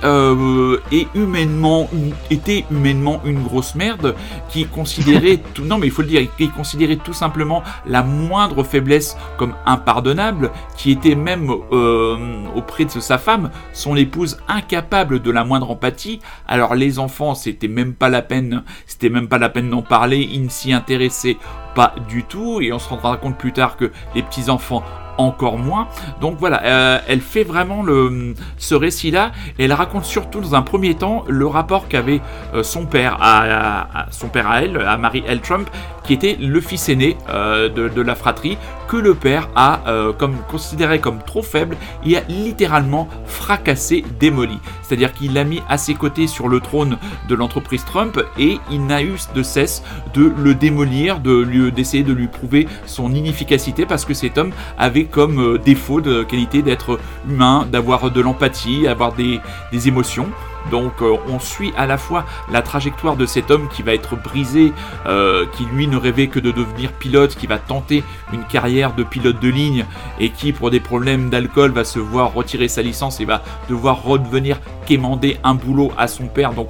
est 0.91 1.07
humainement, 1.15 1.89
était 2.29 2.63
humainement 2.71 3.21
une 3.25 3.43
grosse 3.43 3.75
merde, 3.75 4.15
qui 4.47 4.65
considérait 4.65 5.37
tout, 5.53 5.65
non 5.65 5.77
mais 5.77 5.87
il 5.87 5.91
faut 5.91 6.03
le 6.03 6.07
dire, 6.07 6.25
qui 6.37 6.47
considérait 6.49 6.95
tout 6.95 7.13
simplement 7.13 7.63
la 7.85 8.03
moindre 8.03 8.63
faiblesse 8.63 9.17
comme 9.37 9.53
impardonnable, 9.65 10.51
qui 10.77 10.91
était 10.91 11.15
même 11.15 11.49
au 11.49 12.69
auprès 12.69 12.85
de 12.85 12.91
sa 12.99 13.17
femme, 13.17 13.49
son 13.73 13.95
épouse 13.95 14.37
incapable 14.47 15.21
de 15.21 15.31
la 15.31 15.43
moindre 15.43 15.71
empathie. 15.71 16.19
Alors 16.47 16.75
les 16.75 16.99
enfants, 16.99 17.33
c'était 17.33 17.67
même 17.67 17.93
pas 17.93 18.09
la 18.09 18.21
peine, 18.21 18.63
c'était 18.85 19.09
même 19.09 19.27
pas 19.27 19.37
la 19.37 19.49
peine 19.49 19.69
d'en 19.69 19.81
parler, 19.81 20.27
ils 20.31 20.43
ne 20.43 20.49
s'y 20.49 20.71
intéressaient 20.73 21.37
pas 21.75 21.95
du 22.07 22.23
tout 22.23 22.61
et 22.61 22.71
on 22.73 22.79
se 22.79 22.89
rendra 22.89 23.17
compte 23.17 23.37
plus 23.37 23.53
tard 23.53 23.77
que 23.77 23.91
les 24.15 24.23
petits 24.23 24.49
enfants 24.49 24.83
encore 25.19 25.57
moins. 25.57 25.87
Donc 26.21 26.37
voilà, 26.39 26.63
euh, 26.63 26.99
elle 27.07 27.21
fait 27.21 27.43
vraiment 27.43 27.83
le, 27.83 28.33
ce 28.57 28.75
récit-là. 28.75 29.31
Et 29.57 29.65
elle 29.65 29.73
raconte 29.73 30.05
surtout 30.05 30.39
dans 30.39 30.55
un 30.55 30.61
premier 30.61 30.95
temps 30.95 31.23
le 31.27 31.45
rapport 31.45 31.87
qu'avait 31.87 32.21
euh, 32.53 32.63
son 32.63 32.85
père 32.85 33.17
à, 33.21 34.07
son 34.11 34.29
père 34.29 34.49
à 34.49 34.63
elle, 34.63 34.77
à 34.77 34.97
Marie 34.97 35.23
L. 35.27 35.41
Trump, 35.41 35.69
qui 36.03 36.13
était 36.13 36.37
le 36.39 36.61
fils 36.61 36.89
aîné 36.89 37.17
euh, 37.29 37.69
de, 37.69 38.01
la 38.01 38.15
fratrie, 38.15 38.57
que 38.89 38.97
le 38.97 39.13
père 39.13 39.49
a 39.55 39.81
comme 40.17 40.35
considéré 40.49 40.99
comme 40.99 41.19
trop 41.19 41.43
faible 41.43 41.77
et 42.03 42.17
a 42.17 42.21
littéralement 42.27 43.07
fracassé, 43.25 44.03
démoli. 44.19 44.57
C'est-à-dire 44.81 45.13
qu'il 45.13 45.33
l'a 45.33 45.43
mis 45.43 45.61
à 45.69 45.77
ses 45.77 45.93
côtés 45.93 46.27
sur 46.27 46.47
le 46.47 46.59
trône 46.59 46.97
de 47.27 47.35
l'entreprise 47.35 47.85
Trump 47.85 48.19
et 48.37 48.59
il 48.71 48.85
n'a 48.85 49.03
eu 49.03 49.15
de 49.35 49.43
cesse 49.43 49.83
de 50.13 50.31
le 50.37 50.55
démolir, 50.55 51.19
d'essayer 51.19 52.03
de 52.03 52.13
lui 52.13 52.27
prouver 52.27 52.67
son 52.85 53.13
inefficacité 53.13 53.85
parce 53.85 54.05
que 54.05 54.13
cet 54.13 54.37
homme 54.37 54.51
avait 54.77 55.05
comme 55.05 55.39
euh, 55.39 55.57
défaut 55.57 56.01
de 56.01 56.23
qualité 56.23 56.61
d'être 56.61 56.99
humain, 57.27 57.67
d'avoir 57.71 58.11
de 58.11 58.21
l'empathie, 58.21 58.87
avoir 58.87 59.13
des, 59.13 59.39
émotions. 59.87 60.27
Donc 60.69 61.01
euh, 61.01 61.17
on 61.27 61.39
suit 61.39 61.73
à 61.77 61.85
la 61.85 61.97
fois 61.97 62.25
la 62.51 62.61
trajectoire 62.61 63.15
de 63.15 63.25
cet 63.25 63.51
homme 63.51 63.67
qui 63.69 63.81
va 63.81 63.93
être 63.93 64.15
brisé, 64.15 64.73
euh, 65.05 65.45
qui 65.57 65.65
lui 65.65 65.87
ne 65.87 65.97
rêvait 65.97 66.27
que 66.27 66.39
de 66.39 66.51
devenir 66.51 66.91
pilote, 66.93 67.35
qui 67.35 67.47
va 67.47 67.57
tenter 67.57 68.03
une 68.33 68.43
carrière 68.43 68.93
de 68.93 69.03
pilote 69.03 69.39
de 69.39 69.49
ligne 69.49 69.85
et 70.19 70.29
qui 70.29 70.53
pour 70.53 70.71
des 70.71 70.79
problèmes 70.79 71.29
d'alcool 71.29 71.71
va 71.71 71.83
se 71.83 71.99
voir 71.99 72.33
retirer 72.33 72.67
sa 72.67 72.81
licence 72.81 73.19
et 73.19 73.25
va 73.25 73.43
devoir 73.69 74.03
redevenir 74.03 74.59
quémander 74.85 75.37
un 75.43 75.55
boulot 75.55 75.91
à 75.97 76.07
son 76.07 76.27
père. 76.27 76.53
Donc 76.53 76.69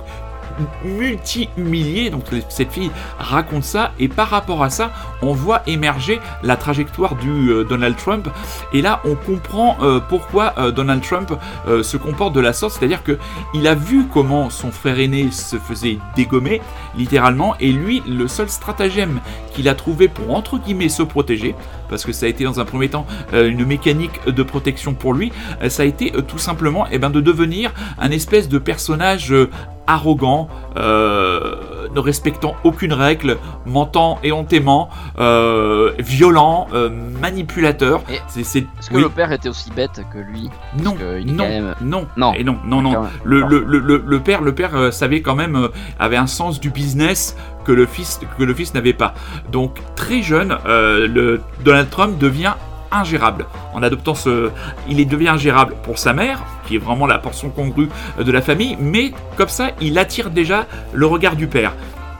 multi-humilié. 0.83 2.09
Donc 2.09 2.23
cette 2.49 2.71
fille 2.71 2.91
raconte 3.17 3.63
ça 3.63 3.91
et 3.99 4.07
par 4.07 4.29
rapport 4.29 4.63
à 4.63 4.69
ça, 4.69 4.91
on 5.21 5.33
voit 5.33 5.61
émerger 5.67 6.19
la 6.43 6.55
trajectoire 6.55 7.15
du 7.15 7.49
euh, 7.49 7.63
Donald 7.63 7.95
Trump. 7.95 8.29
Et 8.73 8.81
là, 8.81 9.01
on 9.05 9.15
comprend 9.15 9.77
euh, 9.81 9.99
pourquoi 9.99 10.53
euh, 10.57 10.71
Donald 10.71 11.01
Trump 11.01 11.33
se 11.83 11.97
comporte 11.97 12.33
de 12.33 12.39
la 12.39 12.53
sorte, 12.53 12.73
c'est-à-dire 12.73 13.03
que 13.03 13.17
il 13.53 13.67
a 13.67 13.75
vu 13.75 14.05
comment 14.11 14.49
son 14.49 14.71
frère 14.71 14.99
aîné 14.99 15.31
se 15.31 15.57
faisait 15.57 15.97
dégommer 16.15 16.61
littéralement 16.97 17.55
et 17.59 17.71
lui, 17.71 18.01
le 18.07 18.27
seul 18.27 18.49
stratagème 18.49 19.19
qu'il 19.53 19.69
a 19.69 19.75
trouvé 19.75 20.07
pour 20.07 20.35
entre 20.35 20.57
guillemets 20.57 20.89
se 20.89 21.03
protéger, 21.03 21.55
parce 21.89 22.05
que 22.05 22.11
ça 22.11 22.25
a 22.25 22.29
été 22.29 22.43
dans 22.43 22.59
un 22.59 22.65
premier 22.65 22.89
temps 22.89 23.05
une 23.33 23.65
mécanique 23.65 24.25
de 24.25 24.43
protection 24.43 24.93
pour 24.93 25.13
lui, 25.13 25.31
ça 25.67 25.83
a 25.83 25.85
été 25.85 26.11
tout 26.27 26.37
simplement 26.37 26.85
eh 26.91 26.99
ben, 26.99 27.09
de 27.09 27.21
devenir 27.21 27.73
un 27.99 28.11
espèce 28.11 28.47
de 28.49 28.57
personnage 28.57 29.33
arrogant, 29.89 30.49
euh, 30.77 31.78
ne 31.95 31.99
respectant 31.99 32.55
aucune 32.63 32.93
règle, 32.93 33.37
mentant 33.65 34.19
et 34.23 34.31
euh, 35.19 35.91
violent, 35.99 36.67
euh, 36.73 36.89
manipulateur. 37.21 38.01
Est-ce 38.09 38.89
que 38.89 38.97
le 38.97 39.09
père 39.09 39.31
était 39.31 39.49
aussi 39.49 39.71
bête 39.71 40.01
que 40.13 40.19
lui? 40.19 40.49
Non, 40.81 40.95
non, 41.25 41.73
non, 41.81 42.07
non, 42.17 42.33
et 42.33 42.43
non, 42.43 42.57
non, 42.65 42.81
non. 42.81 43.07
Le, 43.23 43.41
le, 43.41 43.59
le, 43.59 44.03
le, 44.05 44.19
père, 44.19 44.41
le 44.41 44.53
père 44.53 44.75
euh, 44.75 44.91
savait 44.91 45.21
quand 45.21 45.35
même, 45.35 45.69
avait 45.99 46.17
un 46.17 46.27
sens 46.27 46.59
du 46.59 46.69
business 46.69 47.35
que 47.65 47.71
le 47.71 47.85
fils, 47.85 48.19
que 48.37 48.43
le 48.43 48.53
fils 48.53 48.73
n'avait 48.73 48.93
pas. 48.93 49.13
Donc 49.51 49.79
très 49.95 50.21
jeune, 50.21 50.57
le 50.65 51.41
Donald 51.63 51.89
Trump 51.89 52.17
devient 52.17 52.53
ingérable. 52.91 53.45
En 53.73 53.83
adoptant 53.83 54.15
ce... 54.15 54.51
Il 54.87 55.05
devient 55.07 55.29
ingérable 55.29 55.75
pour 55.83 55.97
sa 55.97 56.13
mère, 56.13 56.41
qui 56.65 56.75
est 56.75 56.79
vraiment 56.79 57.07
la 57.07 57.19
portion 57.19 57.49
congrue 57.49 57.89
de 58.19 58.31
la 58.31 58.41
famille, 58.41 58.77
mais 58.79 59.11
comme 59.37 59.49
ça, 59.49 59.69
il 59.81 59.97
attire 59.97 60.29
déjà 60.29 60.65
le 60.93 61.05
regard 61.05 61.35
du 61.35 61.47
père. 61.47 61.73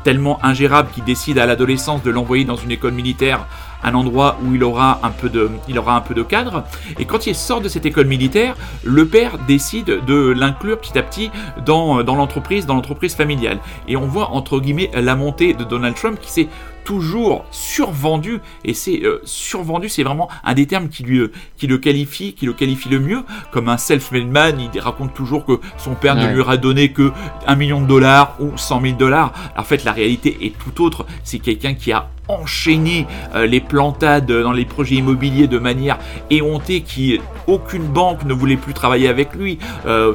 Tellement 0.03 0.43
ingérable 0.43 0.89
qu'il 0.93 1.03
décide 1.03 1.37
à 1.39 1.45
l'adolescence 1.45 2.03
de 2.03 2.11
l'envoyer 2.11 2.45
dans 2.45 2.55
une 2.55 2.71
école 2.71 2.93
militaire 2.93 3.45
un 3.83 3.93
endroit 3.95 4.37
où 4.43 4.55
il 4.55 4.63
aura 4.63 4.99
un 5.03 5.09
peu 5.09 5.29
de, 5.29 5.49
il 5.67 5.77
aura 5.79 5.95
un 5.95 6.01
peu 6.01 6.13
de 6.13 6.23
cadre. 6.23 6.63
Et 6.97 7.05
quand 7.05 7.27
il 7.27 7.35
sort 7.35 7.61
de 7.61 7.69
cette 7.69 7.85
école 7.85 8.07
militaire, 8.07 8.55
le 8.83 9.05
père 9.05 9.37
décide 9.47 10.03
de 10.05 10.33
l'inclure 10.35 10.79
petit 10.79 10.97
à 10.97 11.03
petit 11.03 11.31
dans, 11.65 12.03
dans 12.03 12.15
l'entreprise, 12.15 12.65
dans 12.65 12.75
l'entreprise 12.75 13.15
familiale. 13.15 13.59
Et 13.87 13.95
on 13.95 14.07
voit 14.07 14.31
entre 14.31 14.59
guillemets 14.59 14.91
la 14.93 15.15
montée 15.15 15.53
de 15.53 15.63
Donald 15.63 15.95
Trump 15.95 16.19
qui 16.19 16.31
s'est 16.31 16.47
toujours 16.89 17.45
survendu 17.51 18.39
et 18.65 18.73
c'est 18.73 19.03
euh, 19.03 19.21
survendu 19.23 19.89
c'est 19.89 20.01
vraiment 20.01 20.27
un 20.43 20.55
des 20.55 20.65
termes 20.65 20.89
qui 20.89 21.03
lui 21.03 21.19
euh, 21.19 21.31
qui 21.55 21.67
le 21.67 21.77
qualifie 21.77 22.33
qui 22.33 22.47
le 22.47 22.53
qualifie 22.53 22.89
le 22.89 22.99
mieux 22.99 23.21
comme 23.51 23.69
un 23.69 23.77
self-made 23.77 24.27
man. 24.27 24.59
Il 24.73 24.79
raconte 24.79 25.13
toujours 25.13 25.45
que 25.45 25.59
son 25.77 25.93
père 25.93 26.15
ne 26.15 26.33
lui 26.33 26.41
aura 26.41 26.57
donné 26.57 26.91
que 26.91 27.11
un 27.45 27.55
million 27.55 27.79
de 27.79 27.85
dollars 27.85 28.37
ou 28.39 28.57
100 28.57 28.81
000 28.81 28.93
dollars. 28.97 29.33
En 29.55 29.61
fait 29.61 29.83
la 29.83 29.91
réalité 29.91 30.35
est 30.41 30.57
tout 30.57 30.83
autre. 30.83 31.05
C'est 31.23 31.37
quelqu'un 31.37 31.75
qui 31.75 31.91
a 31.91 32.09
enchaîné 32.27 33.05
euh, 33.35 33.45
les 33.45 33.59
plantades 33.59 34.31
dans 34.31 34.51
les 34.51 34.65
projets 34.65 34.95
immobiliers 34.95 35.45
de 35.45 35.59
manière 35.59 35.99
éhontée 36.31 36.81
qui 36.81 37.19
aucune 37.45 37.85
banque 37.85 38.23
ne 38.23 38.33
voulait 38.33 38.57
plus 38.57 38.73
travailler 38.73 39.09
avec 39.09 39.35
lui. 39.35 39.59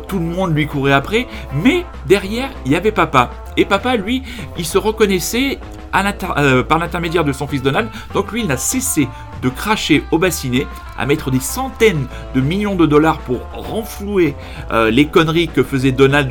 Tout 0.08 0.18
le 0.18 0.24
monde 0.24 0.56
lui 0.56 0.66
courait 0.66 0.92
après. 0.92 1.28
Mais 1.62 1.84
derrière 2.08 2.50
il 2.66 2.72
y 2.72 2.76
avait 2.76 2.90
papa. 2.90 3.30
Et 3.56 3.64
papa 3.64 3.94
lui 3.94 4.24
il 4.58 4.66
se 4.66 4.76
reconnaissait 4.76 5.60
euh, 6.37 6.62
par 6.62 6.78
l'intermédiaire 6.78 7.24
de 7.24 7.33
son 7.33 7.46
fils 7.46 7.62
Donald. 7.62 7.88
Donc 8.12 8.33
lui, 8.33 8.42
il 8.42 8.48
n'a 8.48 8.57
cessé 8.57 9.09
de 9.44 9.50
cracher 9.50 10.02
au 10.11 10.18
bassinet 10.18 10.66
à 10.96 11.07
mettre 11.07 11.30
des 11.30 11.40
centaines 11.40 12.07
de 12.35 12.40
millions 12.40 12.76
de 12.76 12.87
dollars 12.87 13.18
pour 13.18 13.40
renflouer 13.52 14.35
euh, 14.72 14.90
les 14.90 15.07
conneries 15.07 15.48
que 15.48 15.62
faisait 15.62 15.92
Donald, 15.92 16.30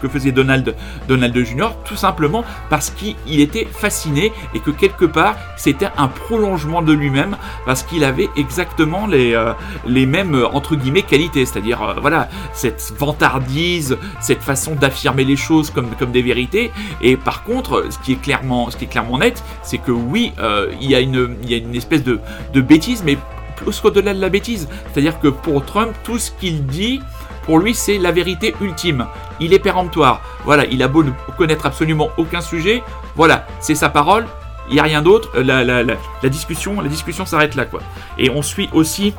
que 0.00 0.08
faisait 0.08 0.32
Donald, 0.32 0.74
Donald 1.08 1.36
Jr. 1.36 1.70
tout 1.84 1.96
simplement 1.96 2.44
parce 2.68 2.90
qu'il 2.90 3.40
était 3.40 3.66
fasciné 3.70 4.32
et 4.54 4.60
que 4.60 4.70
quelque 4.70 5.04
part 5.04 5.36
c'était 5.56 5.88
un 5.96 6.08
prolongement 6.08 6.82
de 6.82 6.92
lui-même 6.92 7.36
parce 7.66 7.82
qu'il 7.82 8.04
avait 8.04 8.28
exactement 8.36 9.06
les, 9.06 9.34
euh, 9.34 9.52
les 9.86 10.06
mêmes 10.06 10.46
entre 10.52 10.76
guillemets 10.76 11.02
qualités, 11.02 11.44
c'est-à-dire 11.44 11.82
euh, 11.82 11.94
voilà 12.00 12.28
cette 12.52 12.92
vantardise, 12.98 13.96
cette 14.20 14.42
façon 14.42 14.74
d'affirmer 14.74 15.24
les 15.24 15.36
choses 15.36 15.70
comme, 15.70 15.90
comme 15.98 16.10
des 16.10 16.22
vérités. 16.22 16.72
Et 17.02 17.16
par 17.16 17.44
contre, 17.44 17.86
ce 17.90 17.98
qui 17.98 18.12
est 18.12 18.20
clairement, 18.20 18.70
ce 18.70 18.76
qui 18.76 18.84
est 18.84 18.88
clairement 18.88 19.18
net, 19.18 19.42
c'est 19.62 19.78
que 19.78 19.92
oui, 19.92 20.32
il 20.80 20.90
y 20.90 20.94
a 20.94 21.00
une, 21.00 21.36
il 21.42 21.50
y 21.50 21.54
a 21.54 21.56
une 21.58 21.74
espèce 21.74 22.02
de, 22.02 22.20
de 22.52 22.60
bêtise, 22.60 23.02
mais 23.04 23.18
plus 23.56 23.80
qu'au-delà 23.80 24.14
de 24.14 24.20
la 24.20 24.28
bêtise. 24.28 24.68
C'est-à-dire 24.92 25.20
que 25.20 25.28
pour 25.28 25.64
Trump, 25.64 25.92
tout 26.04 26.18
ce 26.18 26.30
qu'il 26.30 26.66
dit, 26.66 27.00
pour 27.44 27.58
lui, 27.58 27.74
c'est 27.74 27.98
la 27.98 28.12
vérité 28.12 28.54
ultime. 28.60 29.06
Il 29.40 29.52
est 29.52 29.58
péremptoire. 29.58 30.22
Voilà, 30.44 30.66
il 30.66 30.82
a 30.82 30.88
beau 30.88 31.02
ne 31.02 31.10
connaître 31.36 31.66
absolument 31.66 32.08
aucun 32.16 32.40
sujet. 32.40 32.82
Voilà, 33.16 33.46
c'est 33.60 33.74
sa 33.74 33.88
parole. 33.88 34.26
Il 34.68 34.74
n'y 34.74 34.80
a 34.80 34.84
rien 34.84 35.02
d'autre. 35.02 35.40
La, 35.40 35.64
la, 35.64 36.28
discussion, 36.28 36.80
la 36.80 36.88
discussion 36.88 37.26
s'arrête 37.26 37.54
là, 37.56 37.64
quoi. 37.64 37.80
Et 38.18 38.30
on 38.30 38.42
suit 38.42 38.68
aussi 38.72 39.14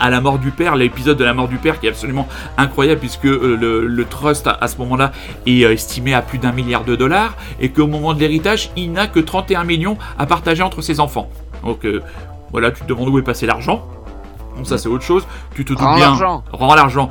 à 0.00 0.10
la 0.10 0.20
mort 0.20 0.38
du 0.38 0.50
père, 0.50 0.74
l'épisode 0.76 1.16
de 1.16 1.24
la 1.24 1.32
mort 1.32 1.48
du 1.48 1.56
père 1.56 1.78
qui 1.78 1.86
est 1.86 1.90
absolument 1.90 2.28
incroyable 2.56 3.00
puisque 3.00 3.26
euh, 3.26 3.56
le, 3.56 4.04
trust 4.04 4.48
à, 4.48 4.66
ce 4.66 4.76
moment-là 4.78 5.12
est 5.46 5.64
euh, 5.64 5.72
estimé 5.72 6.12
à 6.12 6.22
plus 6.22 6.38
d'un 6.38 6.52
milliard 6.52 6.84
de 6.84 6.96
dollars 6.96 7.36
et 7.60 7.70
qu'au 7.70 7.86
moment 7.86 8.14
de 8.14 8.20
l'héritage, 8.20 8.70
il 8.76 8.92
n'a 8.92 9.06
que 9.06 9.20
31 9.20 9.64
millions 9.64 9.96
à 10.18 10.26
partager 10.26 10.62
entre 10.62 10.82
ses 10.82 11.00
enfants. 11.00 11.30
Donc 11.62 11.84
euh, 11.84 12.02
voilà, 12.54 12.70
tu 12.70 12.82
te 12.82 12.86
demandes 12.86 13.08
où 13.08 13.18
est 13.18 13.22
passé 13.22 13.46
l'argent. 13.46 13.84
Bon, 14.56 14.64
ça 14.64 14.78
c'est 14.78 14.88
autre 14.88 15.04
chose. 15.04 15.26
Tu 15.54 15.64
te 15.64 15.72
doutes 15.72 15.96
bien. 15.96 16.14
Rends 16.52 16.74
l'argent. 16.74 17.10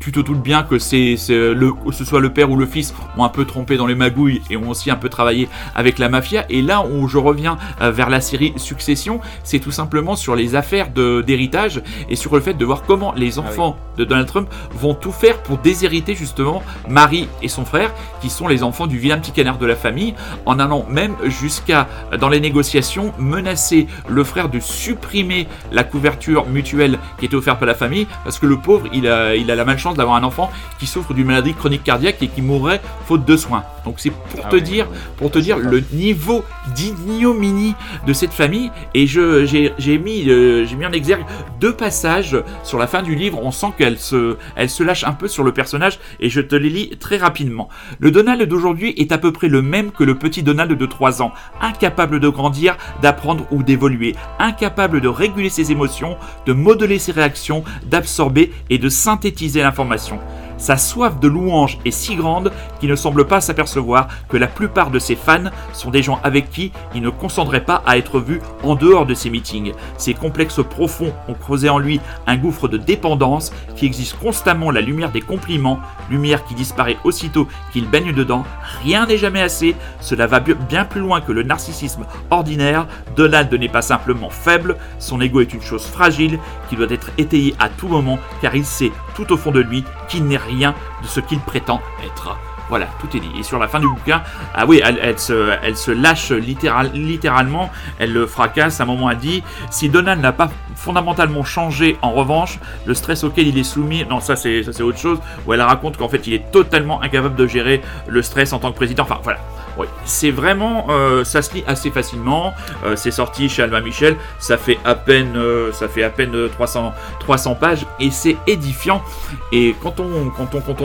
Tu 0.00 0.12
te 0.12 0.20
doutes 0.20 0.42
bien 0.42 0.62
que 0.62 0.78
c'est 0.78 1.16
le 1.28 1.72
que 1.72 1.92
ce 1.92 2.04
soit 2.04 2.20
le 2.20 2.32
père 2.32 2.50
ou 2.50 2.56
le 2.56 2.66
fils 2.66 2.94
ont 3.16 3.24
un 3.24 3.28
peu 3.28 3.44
trompé 3.44 3.76
dans 3.76 3.86
les 3.86 3.94
magouilles 3.94 4.42
et 4.50 4.56
ont 4.56 4.68
aussi 4.68 4.90
un 4.90 4.96
peu 4.96 5.08
travaillé 5.08 5.48
avec 5.74 5.98
la 5.98 6.08
mafia. 6.08 6.44
Et 6.50 6.62
là 6.62 6.84
où 6.86 7.08
je 7.08 7.18
reviens 7.18 7.58
euh, 7.80 7.90
vers 7.90 8.10
la 8.10 8.20
série 8.20 8.52
Succession, 8.56 9.20
c'est 9.42 9.58
tout 9.58 9.70
simplement 9.70 10.16
sur 10.16 10.36
les 10.36 10.54
affaires 10.54 10.90
d'héritage 10.90 11.82
et 12.08 12.16
sur 12.16 12.34
le 12.34 12.40
fait 12.40 12.54
de 12.54 12.64
voir 12.64 12.82
comment 12.82 13.12
les 13.14 13.38
ah 13.38 13.42
enfants 13.42 13.76
de 13.96 14.04
Donald 14.04 14.26
Trump 14.26 14.48
vont 14.72 14.94
tout 14.94 15.12
faire 15.12 15.42
pour 15.42 15.58
déshériter 15.58 16.14
justement 16.14 16.62
Marie 16.88 17.28
et 17.42 17.48
son 17.48 17.64
frère, 17.64 17.92
qui 18.20 18.30
sont 18.30 18.48
les 18.48 18.62
enfants 18.62 18.86
du 18.86 18.98
vilain 18.98 19.18
petit 19.18 19.32
canard 19.32 19.58
de 19.58 19.66
la 19.66 19.76
famille, 19.76 20.14
en 20.46 20.58
allant 20.58 20.84
même 20.88 21.14
jusqu'à 21.24 21.88
dans 22.18 22.28
les 22.28 22.40
négociations 22.40 23.12
menacer 23.18 23.86
le 24.08 24.24
frère 24.24 24.48
de 24.48 24.60
supprimer 24.60 25.46
la 25.72 25.84
couverture 25.84 26.46
mutuelle 26.46 26.73
qui 27.18 27.26
était 27.26 27.36
offert 27.36 27.58
par 27.58 27.66
la 27.66 27.74
famille, 27.74 28.06
parce 28.24 28.38
que 28.38 28.46
le 28.46 28.56
pauvre, 28.56 28.86
il 28.92 29.08
a, 29.08 29.34
il 29.34 29.50
a 29.50 29.54
la 29.54 29.64
malchance 29.64 29.96
d'avoir 29.96 30.16
un 30.16 30.24
enfant 30.24 30.50
qui 30.78 30.86
souffre 30.86 31.14
d'une 31.14 31.26
maladie 31.26 31.54
chronique 31.54 31.84
cardiaque 31.84 32.22
et 32.22 32.28
qui 32.28 32.42
mourrait 32.42 32.80
faute 33.06 33.24
de 33.24 33.36
soins. 33.36 33.64
Donc 33.84 33.96
c'est 33.98 34.10
pour 34.10 34.40
ah 34.44 34.48
te 34.48 34.56
dire, 34.56 34.86
pour 35.16 35.30
te 35.30 35.38
dire 35.38 35.58
le 35.58 35.82
niveau 35.92 36.44
d'ignominie 36.74 37.74
de 38.06 38.12
cette 38.12 38.32
famille. 38.32 38.70
Et 38.94 39.06
je, 39.06 39.44
j'ai, 39.44 39.98
mis, 39.98 40.28
euh, 40.28 40.64
j'ai 40.64 40.76
mis 40.76 40.86
en 40.86 40.92
exergue 40.92 41.24
deux 41.60 41.74
passages 41.74 42.36
sur 42.62 42.78
la 42.78 42.86
fin 42.86 43.02
du 43.02 43.14
livre. 43.14 43.38
On 43.42 43.50
sent 43.50 43.72
qu'elle 43.76 43.98
se, 43.98 44.36
elle 44.56 44.70
se 44.70 44.82
lâche 44.82 45.04
un 45.04 45.12
peu 45.12 45.28
sur 45.28 45.44
le 45.44 45.52
personnage 45.52 45.98
et 46.20 46.30
je 46.30 46.40
te 46.40 46.54
les 46.54 46.70
lis 46.70 46.96
très 46.98 47.18
rapidement. 47.18 47.68
Le 47.98 48.10
Donald 48.10 48.42
d'aujourd'hui 48.42 48.94
est 48.96 49.12
à 49.12 49.18
peu 49.18 49.32
près 49.32 49.48
le 49.48 49.62
même 49.62 49.92
que 49.92 50.04
le 50.04 50.14
petit 50.14 50.42
Donald 50.42 50.72
de 50.72 50.86
3 50.86 51.22
ans, 51.22 51.32
incapable 51.60 52.20
de 52.20 52.28
grandir, 52.28 52.76
d'apprendre 53.02 53.46
ou 53.50 53.62
d'évoluer, 53.62 54.14
incapable 54.38 55.00
de 55.00 55.08
réguler 55.08 55.50
ses 55.50 55.72
émotions, 55.72 56.16
de 56.46 56.52
modeler 56.64 56.98
ses 56.98 57.12
réactions, 57.12 57.62
d'absorber 57.88 58.50
et 58.70 58.78
de 58.78 58.88
synthétiser 58.88 59.62
l'information. 59.62 60.18
Sa 60.56 60.76
soif 60.76 61.18
de 61.20 61.28
louange 61.28 61.78
est 61.84 61.90
si 61.90 62.16
grande 62.16 62.52
qu'il 62.80 62.88
ne 62.88 62.96
semble 62.96 63.26
pas 63.26 63.40
s'apercevoir 63.40 64.08
que 64.28 64.36
la 64.36 64.46
plupart 64.46 64.90
de 64.90 64.98
ses 64.98 65.16
fans 65.16 65.50
sont 65.72 65.90
des 65.90 66.02
gens 66.02 66.20
avec 66.22 66.50
qui 66.50 66.72
il 66.94 67.02
ne 67.02 67.10
consentirait 67.10 67.64
pas 67.64 67.82
à 67.86 67.98
être 67.98 68.20
vu 68.20 68.40
en 68.62 68.74
dehors 68.74 69.06
de 69.06 69.14
ses 69.14 69.30
meetings. 69.30 69.72
Ses 69.98 70.14
complexes 70.14 70.60
profonds 70.68 71.12
ont 71.28 71.34
creusé 71.34 71.68
en 71.68 71.78
lui 71.78 72.00
un 72.26 72.36
gouffre 72.36 72.68
de 72.68 72.76
dépendance 72.76 73.52
qui 73.76 73.86
existe 73.86 74.18
constamment 74.18 74.70
la 74.70 74.80
lumière 74.80 75.10
des 75.10 75.20
compliments, 75.20 75.80
lumière 76.10 76.44
qui 76.44 76.54
disparaît 76.54 76.98
aussitôt 77.04 77.48
qu'il 77.72 77.88
baigne 77.88 78.12
dedans. 78.12 78.44
Rien 78.82 79.06
n'est 79.06 79.18
jamais 79.18 79.42
assez, 79.42 79.74
cela 80.00 80.26
va 80.26 80.40
bien 80.40 80.84
plus 80.84 81.00
loin 81.00 81.20
que 81.20 81.32
le 81.32 81.42
narcissisme 81.42 82.04
ordinaire. 82.30 82.86
Donald 83.16 83.52
n'est 83.52 83.68
pas 83.68 83.82
simplement 83.82 84.30
faible, 84.30 84.76
son 84.98 85.20
ego 85.20 85.40
est 85.40 85.52
une 85.52 85.62
chose 85.62 85.84
fragile 85.84 86.38
qui 86.68 86.76
doit 86.76 86.90
être 86.90 87.10
étayée 87.18 87.54
à 87.58 87.68
tout 87.68 87.88
moment 87.88 88.18
car 88.40 88.54
il 88.54 88.64
sait 88.64 88.92
tout 89.14 89.32
au 89.32 89.36
fond 89.36 89.50
de 89.50 89.60
lui 89.60 89.84
qu'il 90.08 90.24
n'est 90.24 90.36
rien 90.36 90.74
de 91.02 91.06
ce 91.06 91.20
qu'il 91.20 91.40
prétend 91.40 91.80
être. 92.04 92.36
Voilà, 92.68 92.86
tout 92.98 93.14
est 93.16 93.20
dit. 93.20 93.30
Et 93.38 93.42
sur 93.42 93.58
la 93.58 93.68
fin 93.68 93.78
du 93.78 93.86
bouquin, 93.86 94.22
ah 94.54 94.64
oui, 94.66 94.80
elle, 94.82 95.18
se, 95.18 95.52
elle 95.62 95.76
se, 95.76 95.90
lâche 95.90 96.30
littéralement, 96.30 97.70
elle 97.98 98.12
le 98.12 98.26
fracasse. 98.26 98.80
À 98.80 98.84
un 98.84 98.86
moment, 98.86 99.10
elle 99.10 99.18
dit 99.18 99.42
Si 99.70 99.88
Donald 99.90 100.20
n'a 100.20 100.32
pas 100.32 100.50
fondamentalement 100.74 101.44
changé, 101.44 101.98
en 102.00 102.12
revanche, 102.12 102.58
le 102.86 102.94
stress 102.94 103.22
auquel 103.24 103.48
il 103.48 103.58
est 103.58 103.64
soumis, 103.64 104.04
non, 104.08 104.20
ça 104.20 104.34
c'est 104.36 104.80
autre 104.80 104.98
chose, 104.98 105.18
où 105.46 105.52
elle 105.52 105.60
raconte 105.60 105.98
qu'en 105.98 106.08
fait, 106.08 106.26
il 106.26 106.32
est 106.32 106.50
totalement 106.50 107.02
incapable 107.02 107.36
de 107.36 107.46
gérer 107.46 107.82
le 108.08 108.22
stress 108.22 108.52
en 108.52 108.58
tant 108.58 108.72
que 108.72 108.76
président. 108.76 109.02
Enfin, 109.02 109.20
voilà. 109.22 109.40
Oui, 109.76 109.86
c'est 110.04 110.30
vraiment, 110.30 110.86
euh, 110.90 111.24
ça 111.24 111.42
se 111.42 111.52
lit 111.54 111.64
assez 111.66 111.90
facilement. 111.90 112.52
Euh, 112.84 112.94
c'est 112.96 113.10
sorti 113.10 113.48
chez 113.48 113.62
Alma 113.62 113.80
Michel. 113.80 114.16
Ça 114.38 114.56
fait 114.56 114.78
à 114.84 114.94
peine, 114.94 115.36
euh, 115.36 115.72
ça 115.72 115.88
fait 115.88 116.04
à 116.04 116.10
peine 116.10 116.48
300, 116.52 116.92
300 117.20 117.56
pages 117.56 117.84
et 117.98 118.10
c'est 118.10 118.36
édifiant. 118.46 119.02
Et 119.50 119.74
quand 119.82 119.98
on, 119.98 120.30
quand 120.30 120.54
on, 120.54 120.60
quand 120.60 120.80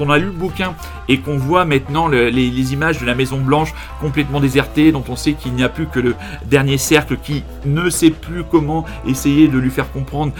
on, 0.00 0.10
a, 0.10 0.18
lu 0.18 0.26
le 0.26 0.30
bouquin 0.30 0.74
et 1.08 1.18
qu'on 1.18 1.36
voit 1.36 1.64
maintenant 1.64 2.06
les, 2.06 2.72
images 2.72 3.00
de 3.00 3.06
la 3.06 3.14
Maison 3.14 3.38
Blanche 3.38 3.74
complètement 4.00 4.38
désertée, 4.38 4.92
dont 4.92 5.04
on 5.08 5.16
sait 5.16 5.32
qu'il 5.32 5.54
n'y 5.54 5.64
a 5.64 5.68
plus 5.68 5.86
que 5.86 5.98
le 5.98 6.14
dernier 6.46 6.78
cercle 6.78 7.16
qui 7.16 7.42
ne 7.64 7.90
sait 7.90 8.10
plus 8.10 8.44
comment 8.44 8.84
essayer 9.06 9.48
de 9.48 9.58
lui 9.58 9.70
faire 9.70 9.90
comprendre 9.90 10.32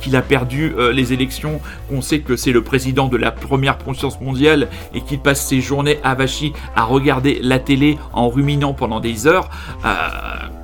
qu'il 0.00 0.14
a 0.16 0.22
perdu 0.22 0.74
les 0.92 1.12
élections, 1.12 1.60
qu'on 1.88 2.02
sait 2.02 2.20
que 2.20 2.36
c'est 2.36 2.52
le 2.52 2.62
président 2.62 3.08
de 3.08 3.16
la 3.16 3.30
première 3.30 3.78
puissance 3.78 4.20
mondiale 4.20 4.68
et 4.94 5.00
qu'il 5.00 5.20
passe 5.20 5.46
ses 5.46 5.60
journées 5.60 5.98
avachis 6.04 6.52
à 6.76 6.84
regarder 6.84 7.29
la 7.42 7.58
télé 7.58 7.98
en 8.12 8.28
ruminant 8.28 8.72
pendant 8.72 9.00
des 9.00 9.26
heures, 9.26 9.48
euh, 9.84 9.88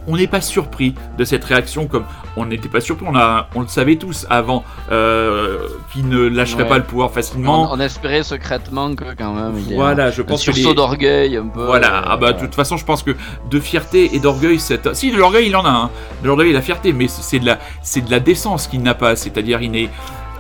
on 0.09 0.17
n'est 0.17 0.27
pas 0.27 0.41
surpris 0.41 0.95
de 1.19 1.25
cette 1.25 1.45
réaction 1.45 1.87
comme 1.87 2.05
on 2.37 2.47
n'était 2.47 2.69
pas 2.69 2.81
surpris, 2.81 3.07
on, 3.09 3.17
a, 3.17 3.49
on 3.55 3.61
le 3.63 3.69
savait 3.69 3.97
tous 3.97 4.27
avant 4.31 4.63
euh, 4.93 5.59
qu'il 5.93 6.09
ne 6.09 6.29
lâcherait 6.29 6.69
pas 6.69 6.79
le 6.79 6.85
pouvoir 6.85 7.11
facilement. 7.11 7.69
On, 7.73 7.81
espérait 7.81 8.23
secrètement 8.23 8.95
que 8.95 9.15
quand 9.17 9.33
même 9.33 9.55
il 9.59 9.73
y 9.73 9.75
voilà, 9.75 10.11
je 10.11 10.23
pense 10.23 10.47
un 10.49 10.53
sursaut 10.53 10.75
d'orgueil 10.75 11.37
un 11.37 11.47
peu. 11.47 11.65
Voilà, 11.65 12.03
ah 12.07 12.17
bah 12.17 12.33
de 12.33 12.41
toute 12.41 12.55
façon 12.55 12.77
je 12.77 12.85
pense 12.85 13.03
que 13.03 13.17
de 13.51 13.61
fierté 13.61 14.15
et 14.15 14.19
d'orgueil, 14.19 14.59
c'est 14.59 14.95
si 14.95 15.11
de 15.11 15.17
l'orgueil 15.17 15.49
il 15.49 15.57
en 15.57 15.65
a, 15.65 15.71
un, 15.71 15.91
de 16.23 16.29
l'orgueil 16.29 16.49
et 16.49 16.53
de 16.53 16.57
la 16.57 16.63
fierté, 16.63 16.93
mais 16.93 17.09
c'est 17.09 17.39
de 17.39 17.47
la 17.47 17.59
c'est 17.83 18.03
de 18.03 18.11
la 18.11 18.21
décence 18.21 18.67
qu'il 18.67 18.83
n'a 18.83 18.95
pas, 18.95 19.17
c'est-à-dire 19.17 19.63
il 19.63 19.71
n'est 19.71 19.91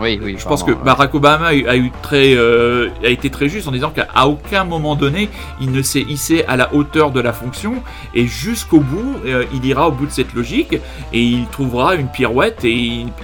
oui, 0.00 0.20
oui. 0.22 0.36
Je 0.38 0.44
pense 0.44 0.62
que 0.62 0.72
Barack 0.72 1.14
Obama 1.14 1.46
a, 1.46 1.76
eu 1.76 1.90
très, 2.02 2.34
euh, 2.36 2.88
a 3.02 3.08
été 3.08 3.30
très 3.30 3.48
juste 3.48 3.66
en 3.66 3.72
disant 3.72 3.90
qu'à 3.90 4.26
aucun 4.26 4.64
moment 4.64 4.94
donné, 4.94 5.28
il 5.60 5.72
ne 5.72 5.80
s'est 5.82 6.02
hissé 6.02 6.44
à 6.46 6.56
la 6.56 6.74
hauteur 6.74 7.10
de 7.10 7.20
la 7.20 7.32
fonction 7.32 7.82
et 8.14 8.26
jusqu'au 8.26 8.80
bout, 8.80 9.16
euh, 9.24 9.44
il 9.54 9.64
ira 9.64 9.88
au 9.88 9.92
bout 9.92 10.06
de 10.06 10.10
cette 10.10 10.34
logique 10.34 10.74
et 11.12 11.22
il 11.22 11.46
trouvera 11.46 11.94
une 11.94 12.08
pirouette 12.08 12.64
et 12.64 12.74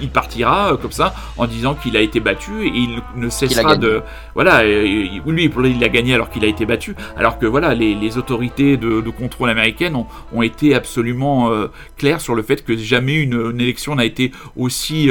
il, 0.01 0.09
partira 0.09 0.73
euh, 0.73 0.77
comme 0.77 0.91
ça 0.91 1.13
en 1.37 1.45
disant 1.45 1.75
qu'il 1.75 1.95
a 1.97 2.01
été 2.01 2.19
battu 2.19 2.65
et 2.65 2.71
il 2.73 3.01
ne 3.15 3.29
cessera 3.29 3.75
de. 3.75 4.01
Voilà, 4.33 4.63
lui, 4.63 5.51
il 5.65 5.83
a 5.83 5.89
gagné 5.89 6.15
alors 6.15 6.29
qu'il 6.29 6.43
a 6.43 6.47
été 6.47 6.65
battu, 6.65 6.95
alors 7.17 7.37
que 7.37 7.45
voilà, 7.45 7.73
les, 7.75 8.17
autorités 8.17 8.77
de, 8.77 9.09
contrôle 9.09 9.49
américaines 9.49 9.95
ont, 10.33 10.41
été 10.41 10.75
absolument 10.75 11.49
claires 11.97 12.21
sur 12.21 12.35
le 12.35 12.43
fait 12.43 12.63
que 12.63 12.75
jamais 12.75 13.15
une, 13.15 13.59
élection 13.59 13.95
n'a 13.95 14.05
été 14.05 14.31
aussi 14.57 15.09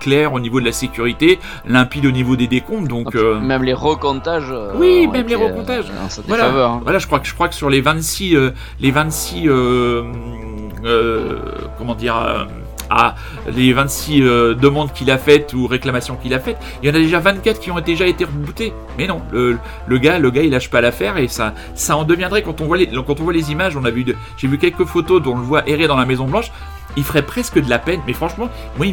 clair 0.00 0.32
au 0.32 0.40
niveau 0.40 0.60
de 0.60 0.64
la 0.64 0.72
sécurité, 0.72 1.38
limpide 1.66 2.06
au 2.06 2.10
niveau 2.10 2.36
des 2.36 2.46
décomptes. 2.46 2.88
Donc 2.88 3.14
euh, 3.14 3.40
même 3.40 3.62
les 3.62 3.74
recomptages. 3.74 4.50
Euh, 4.50 4.72
oui, 4.76 5.06
même 5.06 5.26
les 5.26 5.34
recomptages. 5.34 5.86
Euh, 5.90 6.22
voilà. 6.26 6.48
Hein. 6.48 6.80
voilà, 6.82 6.98
je 6.98 7.06
crois 7.06 7.20
que 7.20 7.26
je 7.26 7.34
crois 7.34 7.48
que 7.48 7.54
sur 7.54 7.70
les 7.70 7.80
26 7.80 8.36
les 8.80 8.90
26 8.90 9.48
comment 11.78 11.94
dire 11.94 12.14
à 12.90 13.14
les 13.50 13.72
26 13.72 14.20
demandes 14.20 14.92
qu'il 14.92 15.10
a 15.10 15.16
faites 15.16 15.54
ou 15.54 15.66
réclamations 15.66 16.16
qu'il 16.16 16.34
a 16.34 16.38
faites, 16.38 16.58
il 16.82 16.88
y 16.88 16.92
en 16.92 16.94
a 16.94 16.98
déjà 16.98 17.18
24 17.18 17.58
qui 17.58 17.70
ont 17.70 17.80
déjà 17.80 18.06
été 18.06 18.24
rebootées. 18.24 18.74
Mais 18.98 19.06
non, 19.06 19.22
le, 19.32 19.58
le, 19.86 19.98
gars, 19.98 20.18
le 20.18 20.30
gars, 20.30 20.42
il 20.42 20.50
lâche 20.50 20.68
pas 20.68 20.82
l'affaire 20.82 21.16
et 21.16 21.28
ça, 21.28 21.54
ça 21.74 21.96
en 21.96 22.04
deviendrait 22.04 22.42
quand 22.42 22.60
on 22.60 22.66
voit 22.66 22.76
les, 22.76 22.86
quand 22.86 23.20
on 23.20 23.24
voit 23.24 23.32
les 23.32 23.50
images. 23.50 23.74
On 23.76 23.84
a 23.84 23.90
vu, 23.90 24.04
j'ai 24.36 24.48
vu 24.48 24.58
quelques 24.58 24.84
photos 24.84 25.22
dont 25.22 25.32
on 25.32 25.38
le 25.38 25.44
voit 25.44 25.66
errer 25.68 25.86
dans 25.86 25.96
la 25.96 26.04
Maison 26.04 26.26
Blanche 26.26 26.50
il 26.96 27.04
ferait 27.04 27.22
presque 27.22 27.60
de 27.60 27.68
la 27.68 27.78
peine. 27.78 28.00
Mais 28.06 28.12
franchement, 28.12 28.48
moi, 28.76 28.86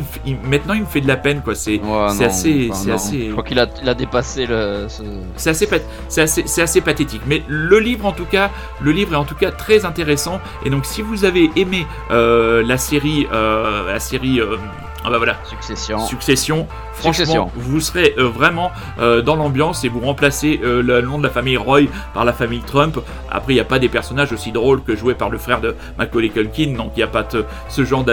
maintenant, 0.43 0.73
il 0.73 0.81
me 0.81 0.85
fait 0.85 1.01
de 1.01 1.07
la 1.07 1.17
peine, 1.17 1.41
quoi. 1.41 1.55
C'est 1.55 1.79
assez, 2.21 2.69
c'est 2.73 2.91
assez. 2.91 3.27
Je 3.27 3.31
crois 3.31 3.43
qu'il 3.43 3.59
a, 3.59 3.67
a, 3.85 3.93
dépassé 3.93 4.45
le. 4.45 4.87
C'est 5.35 5.49
assez, 5.49 5.67
c'est 6.09 6.21
assez, 6.21 6.61
assez 6.61 6.81
pathétique. 6.81 7.21
Mais 7.25 7.43
le 7.47 7.79
livre, 7.79 8.05
en 8.05 8.11
tout 8.11 8.25
cas, 8.25 8.49
le 8.81 8.91
livre 8.91 9.13
est 9.13 9.17
en 9.17 9.25
tout 9.25 9.35
cas 9.35 9.51
très 9.51 9.85
intéressant. 9.85 10.39
Et 10.65 10.69
donc, 10.69 10.85
si 10.85 11.01
vous 11.01 11.25
avez 11.25 11.49
aimé 11.55 11.85
euh, 12.11 12.63
la 12.63 12.77
série, 12.77 13.27
euh, 13.31 13.91
la 13.91 13.99
série. 13.99 14.39
Euh, 14.39 14.57
ah 15.03 15.09
bah 15.09 15.17
voilà. 15.17 15.37
Succession. 15.45 15.99
Succession. 15.99 16.67
Franchement, 17.01 17.51
vous 17.55 17.79
serez 17.79 18.13
euh, 18.17 18.27
vraiment 18.27 18.71
euh, 18.99 19.21
dans 19.21 19.35
l'ambiance 19.35 19.83
et 19.83 19.89
vous 19.89 19.99
remplacez 19.99 20.59
euh, 20.63 20.83
le 20.83 21.01
nom 21.01 21.17
de 21.17 21.23
la 21.23 21.29
famille 21.29 21.57
Roy 21.57 21.81
par 22.13 22.25
la 22.25 22.33
famille 22.33 22.61
Trump. 22.61 22.99
Après, 23.29 23.53
il 23.53 23.55
n'y 23.55 23.61
a 23.61 23.65
pas 23.65 23.79
des 23.79 23.89
personnages 23.89 24.31
aussi 24.31 24.51
drôles 24.51 24.83
que 24.83 24.95
joués 24.95 25.15
par 25.15 25.29
le 25.29 25.37
frère 25.37 25.61
de 25.61 25.75
Macaulay 25.97 26.29
Culkin, 26.29 26.73
donc 26.77 26.91
il 26.95 26.99
n'y 26.99 27.03
a 27.03 27.07
pas 27.07 27.27
ce 27.69 27.83
genre 27.83 28.03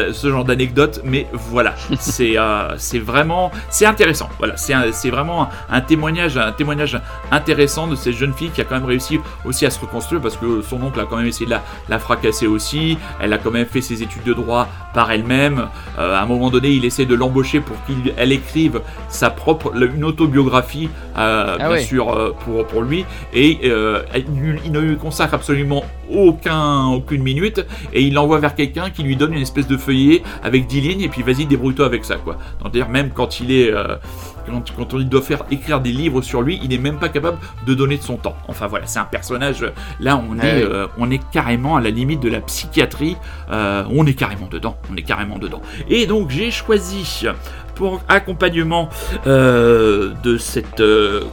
d'anecdote. 0.44 1.00
Mais 1.04 1.26
voilà, 1.32 1.74
c'est 1.98 2.36
c'est 2.76 2.98
vraiment 2.98 3.50
c'est 3.68 3.86
intéressant. 3.86 4.28
Voilà, 4.38 4.56
c'est 4.56 5.10
vraiment 5.10 5.48
un, 5.70 5.80
témoignage 5.80 6.38
un 6.38 6.52
témoignage 6.52 6.98
intéressant 7.30 7.86
de 7.86 7.96
cette 7.96 8.16
jeune 8.16 8.32
fille 8.32 8.50
qui 8.50 8.60
a 8.60 8.64
quand 8.64 8.76
même 8.76 8.86
réussi 8.86 9.20
aussi 9.44 9.66
à 9.66 9.70
se 9.70 9.80
reconstruire 9.80 10.20
parce 10.20 10.36
que 10.36 10.62
son 10.62 10.82
oncle 10.82 11.00
a 11.00 11.04
quand 11.04 11.16
même 11.16 11.26
essayé 11.26 11.46
de 11.46 11.50
la, 11.50 11.62
la 11.88 11.98
fracasser 11.98 12.46
aussi. 12.46 12.96
Elle 13.20 13.32
a 13.32 13.38
quand 13.38 13.50
même 13.50 13.66
fait 13.66 13.80
ses 13.82 14.02
études 14.02 14.24
de 14.24 14.32
droit 14.32 14.68
par 14.94 15.10
elle-même. 15.10 15.66
à 15.98 16.22
un 16.22 16.26
moment 16.26 16.50
donné, 16.50 16.70
il 16.70 16.84
essaie 16.84 17.06
de 17.06 17.14
l'embaucher 17.14 17.60
pour 17.60 17.76
qu'elle 17.84 18.32
écrive 18.32 18.77
sa 19.08 19.30
propre, 19.30 19.72
une 19.74 20.04
autobiographie, 20.04 20.88
euh, 21.16 21.56
ah 21.58 21.68
bien 21.68 21.78
sûr, 21.78 22.10
euh, 22.10 22.34
pour, 22.44 22.66
pour 22.66 22.82
lui, 22.82 23.04
et 23.32 23.60
euh, 23.64 24.02
il, 24.14 24.72
ne 24.72 24.80
lui 24.80 24.96
consacre 24.96 25.34
absolument 25.34 25.84
aucun, 26.10 26.86
aucune 26.86 27.22
minute, 27.22 27.64
et 27.92 28.02
il 28.02 28.14
l'envoie 28.14 28.38
vers 28.38 28.54
quelqu'un 28.54 28.90
qui 28.90 29.02
lui 29.02 29.16
donne 29.16 29.34
une 29.34 29.42
espèce 29.42 29.66
de 29.66 29.76
feuillet 29.76 30.22
avec 30.42 30.66
10 30.66 30.80
lignes, 30.80 31.00
et 31.02 31.08
puis 31.08 31.22
vas-y, 31.22 31.46
débrouille-toi 31.46 31.86
avec 31.86 32.04
ça, 32.04 32.16
quoi. 32.16 32.36
C'est-à-dire, 32.60 32.88
même 32.88 33.10
quand 33.10 33.40
il 33.40 33.52
est 33.52 33.72
quand, 34.76 34.94
on 34.94 34.98
doit 35.00 35.22
faire 35.22 35.44
écrire 35.50 35.80
des 35.80 35.92
livres 35.92 36.22
sur 36.22 36.42
lui, 36.42 36.58
il 36.62 36.70
n'est 36.70 36.78
même 36.78 36.98
pas 36.98 37.08
capable 37.08 37.38
de 37.66 37.74
donner 37.74 37.96
de 37.96 38.02
son 38.02 38.16
temps. 38.16 38.36
Enfin 38.48 38.66
voilà, 38.66 38.86
c'est 38.86 38.98
un 38.98 39.04
personnage. 39.04 39.64
Là, 40.00 40.16
on 40.16 40.38
est, 40.38 40.62
euh, 40.62 40.86
on 40.98 41.10
est 41.10 41.20
carrément 41.30 41.76
à 41.76 41.80
la 41.80 41.90
limite 41.90 42.20
de 42.20 42.28
la 42.28 42.40
psychiatrie. 42.40 43.16
Euh, 43.50 43.84
on 43.90 44.06
est 44.06 44.14
carrément 44.14 44.46
dedans. 44.46 44.76
On 44.92 44.96
est 44.96 45.02
carrément 45.02 45.38
dedans. 45.38 45.62
Et 45.88 46.06
donc 46.06 46.30
j'ai 46.30 46.50
choisi 46.50 47.26
accompagnement 48.08 48.88
euh, 49.26 50.12
de 50.22 50.38
cette 50.38 50.82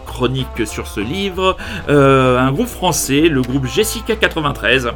chronique 0.06 0.66
sur 0.66 0.88
ce 0.88 1.00
livre 1.00 1.58
un 1.88 2.52
groupe 2.52 2.68
français, 2.68 3.28
le 3.30 3.42
groupe 3.42 3.66
Jessica 3.66 4.16
93, 4.16 4.92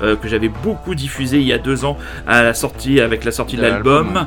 que 0.00 0.28
j'avais 0.28 0.48
beaucoup 0.48 0.94
diffusé 0.94 1.38
il 1.38 1.46
y 1.46 1.52
a 1.52 1.58
deux 1.58 1.84
ans 1.84 1.96
à 2.26 2.42
la 2.42 2.54
sortie 2.54 3.00
avec 3.00 3.24
la 3.24 3.32
sortie 3.32 3.56
de 3.56 3.62
l'album. 3.62 4.26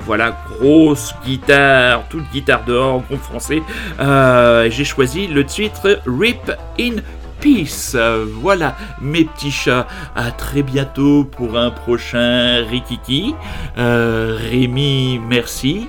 voilà, 0.00 0.36
grosse 0.58 1.14
guitare, 1.24 2.04
toute 2.08 2.24
guitare 2.32 2.64
dehors, 2.66 3.02
groupe 3.02 3.20
français. 3.20 3.62
Euh, 4.00 4.68
j'ai 4.70 4.84
choisi 4.84 5.26
le 5.26 5.44
titre 5.44 6.00
Rip 6.06 6.52
in 6.78 6.96
Peace. 7.40 7.96
Voilà, 8.40 8.76
mes 9.00 9.24
petits 9.24 9.50
chats. 9.50 9.86
À 10.14 10.30
très 10.30 10.62
bientôt 10.62 11.24
pour 11.24 11.58
un 11.58 11.70
prochain 11.70 12.64
Rikiki. 12.68 13.34
Euh, 13.78 14.36
Rémi, 14.38 15.20
merci. 15.28 15.88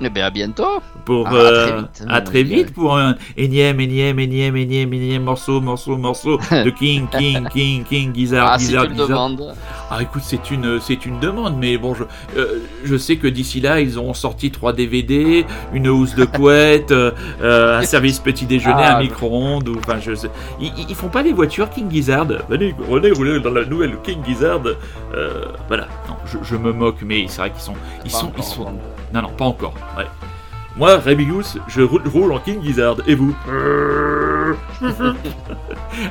Eh 0.00 0.10
bien, 0.10 0.26
à 0.26 0.30
bientôt. 0.30 0.82
Pour, 1.06 1.32
euh, 1.32 1.82
à 2.08 2.20
très 2.20 2.42
vite, 2.42 2.74
pour 2.74 2.98
un 2.98 3.14
énième, 3.36 3.80
énième, 3.80 4.18
énième, 4.18 4.56
énième, 4.56 4.92
énième 4.92 5.22
morceau, 5.22 5.60
morceau, 5.60 5.96
morceau 5.96 6.38
de 6.50 6.68
King, 6.70 7.06
King, 7.16 7.48
King, 7.48 7.84
King, 7.84 8.14
Gizzard, 8.14 8.50
ah, 8.52 8.58
Gizzard, 8.58 8.90
Gizzard. 8.90 9.30
Ah, 9.90 10.02
écoute, 10.02 10.22
c'est 10.24 10.50
une, 10.50 10.80
c'est 10.80 11.06
une 11.06 11.18
demande, 11.20 11.56
mais 11.58 11.78
bon, 11.78 11.94
je, 11.94 12.04
euh, 12.36 12.58
je 12.84 12.96
sais 12.96 13.16
que 13.16 13.26
d'ici 13.26 13.60
là, 13.60 13.80
ils 13.80 13.98
ont 13.98 14.12
sorti 14.12 14.50
trois 14.50 14.72
DVD, 14.74 15.46
une 15.72 15.88
housse 15.88 16.14
de 16.14 16.24
couette, 16.24 16.90
euh, 16.90 17.78
un 17.78 17.82
service 17.82 18.18
petit 18.18 18.44
déjeuner, 18.44 18.82
ah, 18.84 18.98
un 18.98 19.00
micro-ondes, 19.00 19.68
ou 19.68 19.78
enfin, 19.78 19.98
je 19.98 20.14
sais. 20.14 20.30
Ils, 20.60 20.72
ils, 20.88 20.94
font 20.94 21.08
pas 21.08 21.22
les 21.22 21.32
voitures 21.32 21.70
King 21.70 21.90
Gizzard. 21.90 22.26
Venez, 22.50 22.74
venez, 22.78 23.10
venez 23.12 23.40
dans 23.40 23.52
la 23.52 23.64
nouvelle 23.64 23.96
King 24.02 24.18
Gizzard. 24.26 24.60
voilà. 25.68 25.86
Non, 26.08 26.16
je, 26.26 26.38
je, 26.42 26.56
me 26.56 26.72
moque, 26.72 26.98
mais 27.02 27.24
c'est 27.28 27.38
vrai 27.38 27.50
qu'ils 27.50 27.60
sont, 27.60 27.74
ils 28.04 28.10
sont, 28.10 28.32
ils 28.36 28.42
sont. 28.42 28.66
Non, 29.14 29.22
non, 29.22 29.30
pas 29.30 29.44
encore. 29.44 29.72
Ouais. 29.96 30.06
Moi, 30.76 30.98
Rémi 30.98 31.24
je 31.68 31.80
roule 31.82 32.32
en 32.32 32.38
King 32.38 32.62
Gizzard. 32.62 32.96
Et 33.06 33.14
vous 33.14 33.34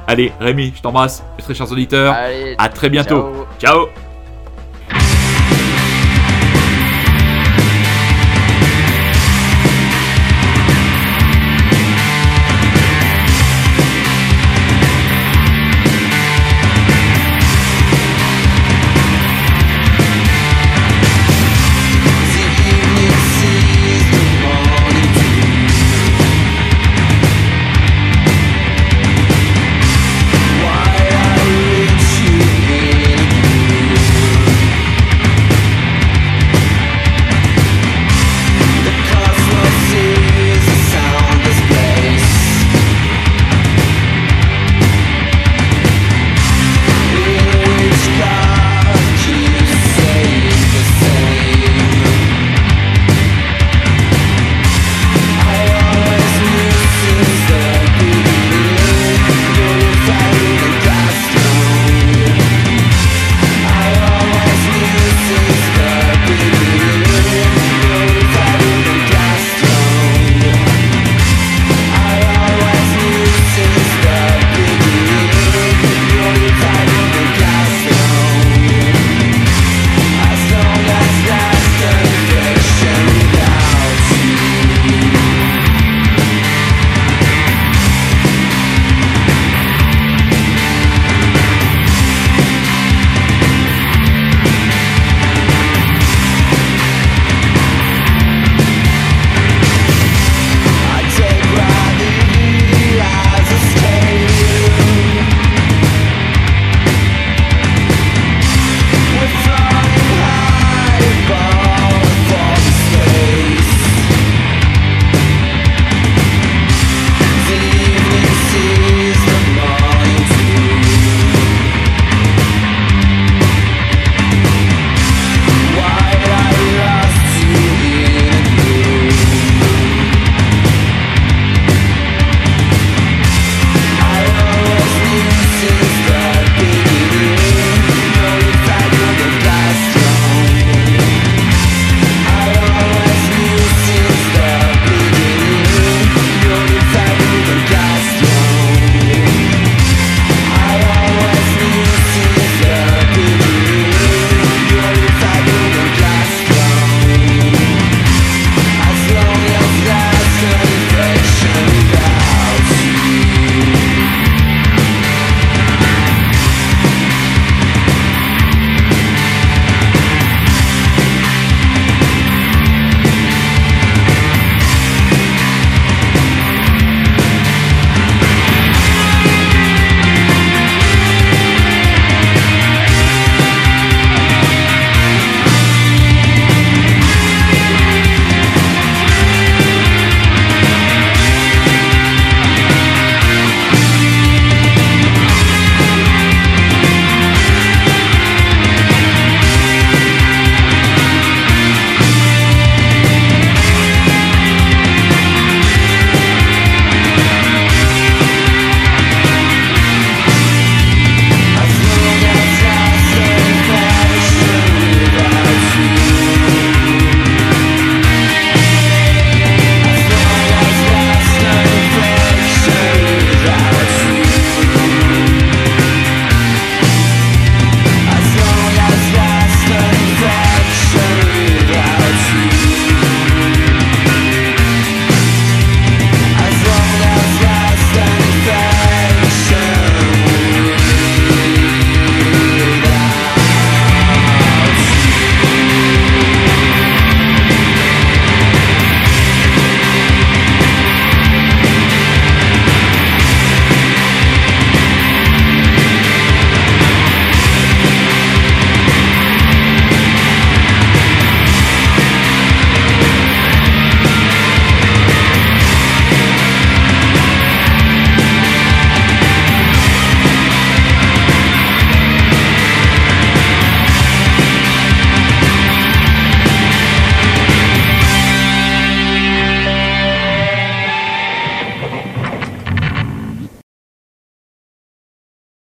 Allez, 0.08 0.32
Rémi, 0.40 0.74
je 0.76 0.82
t'embrasse, 0.82 1.24
très 1.38 1.54
chers 1.54 1.72
auditeurs. 1.72 2.16
à 2.58 2.70
très 2.70 2.90
bientôt. 2.90 3.46
ciao. 3.60 3.88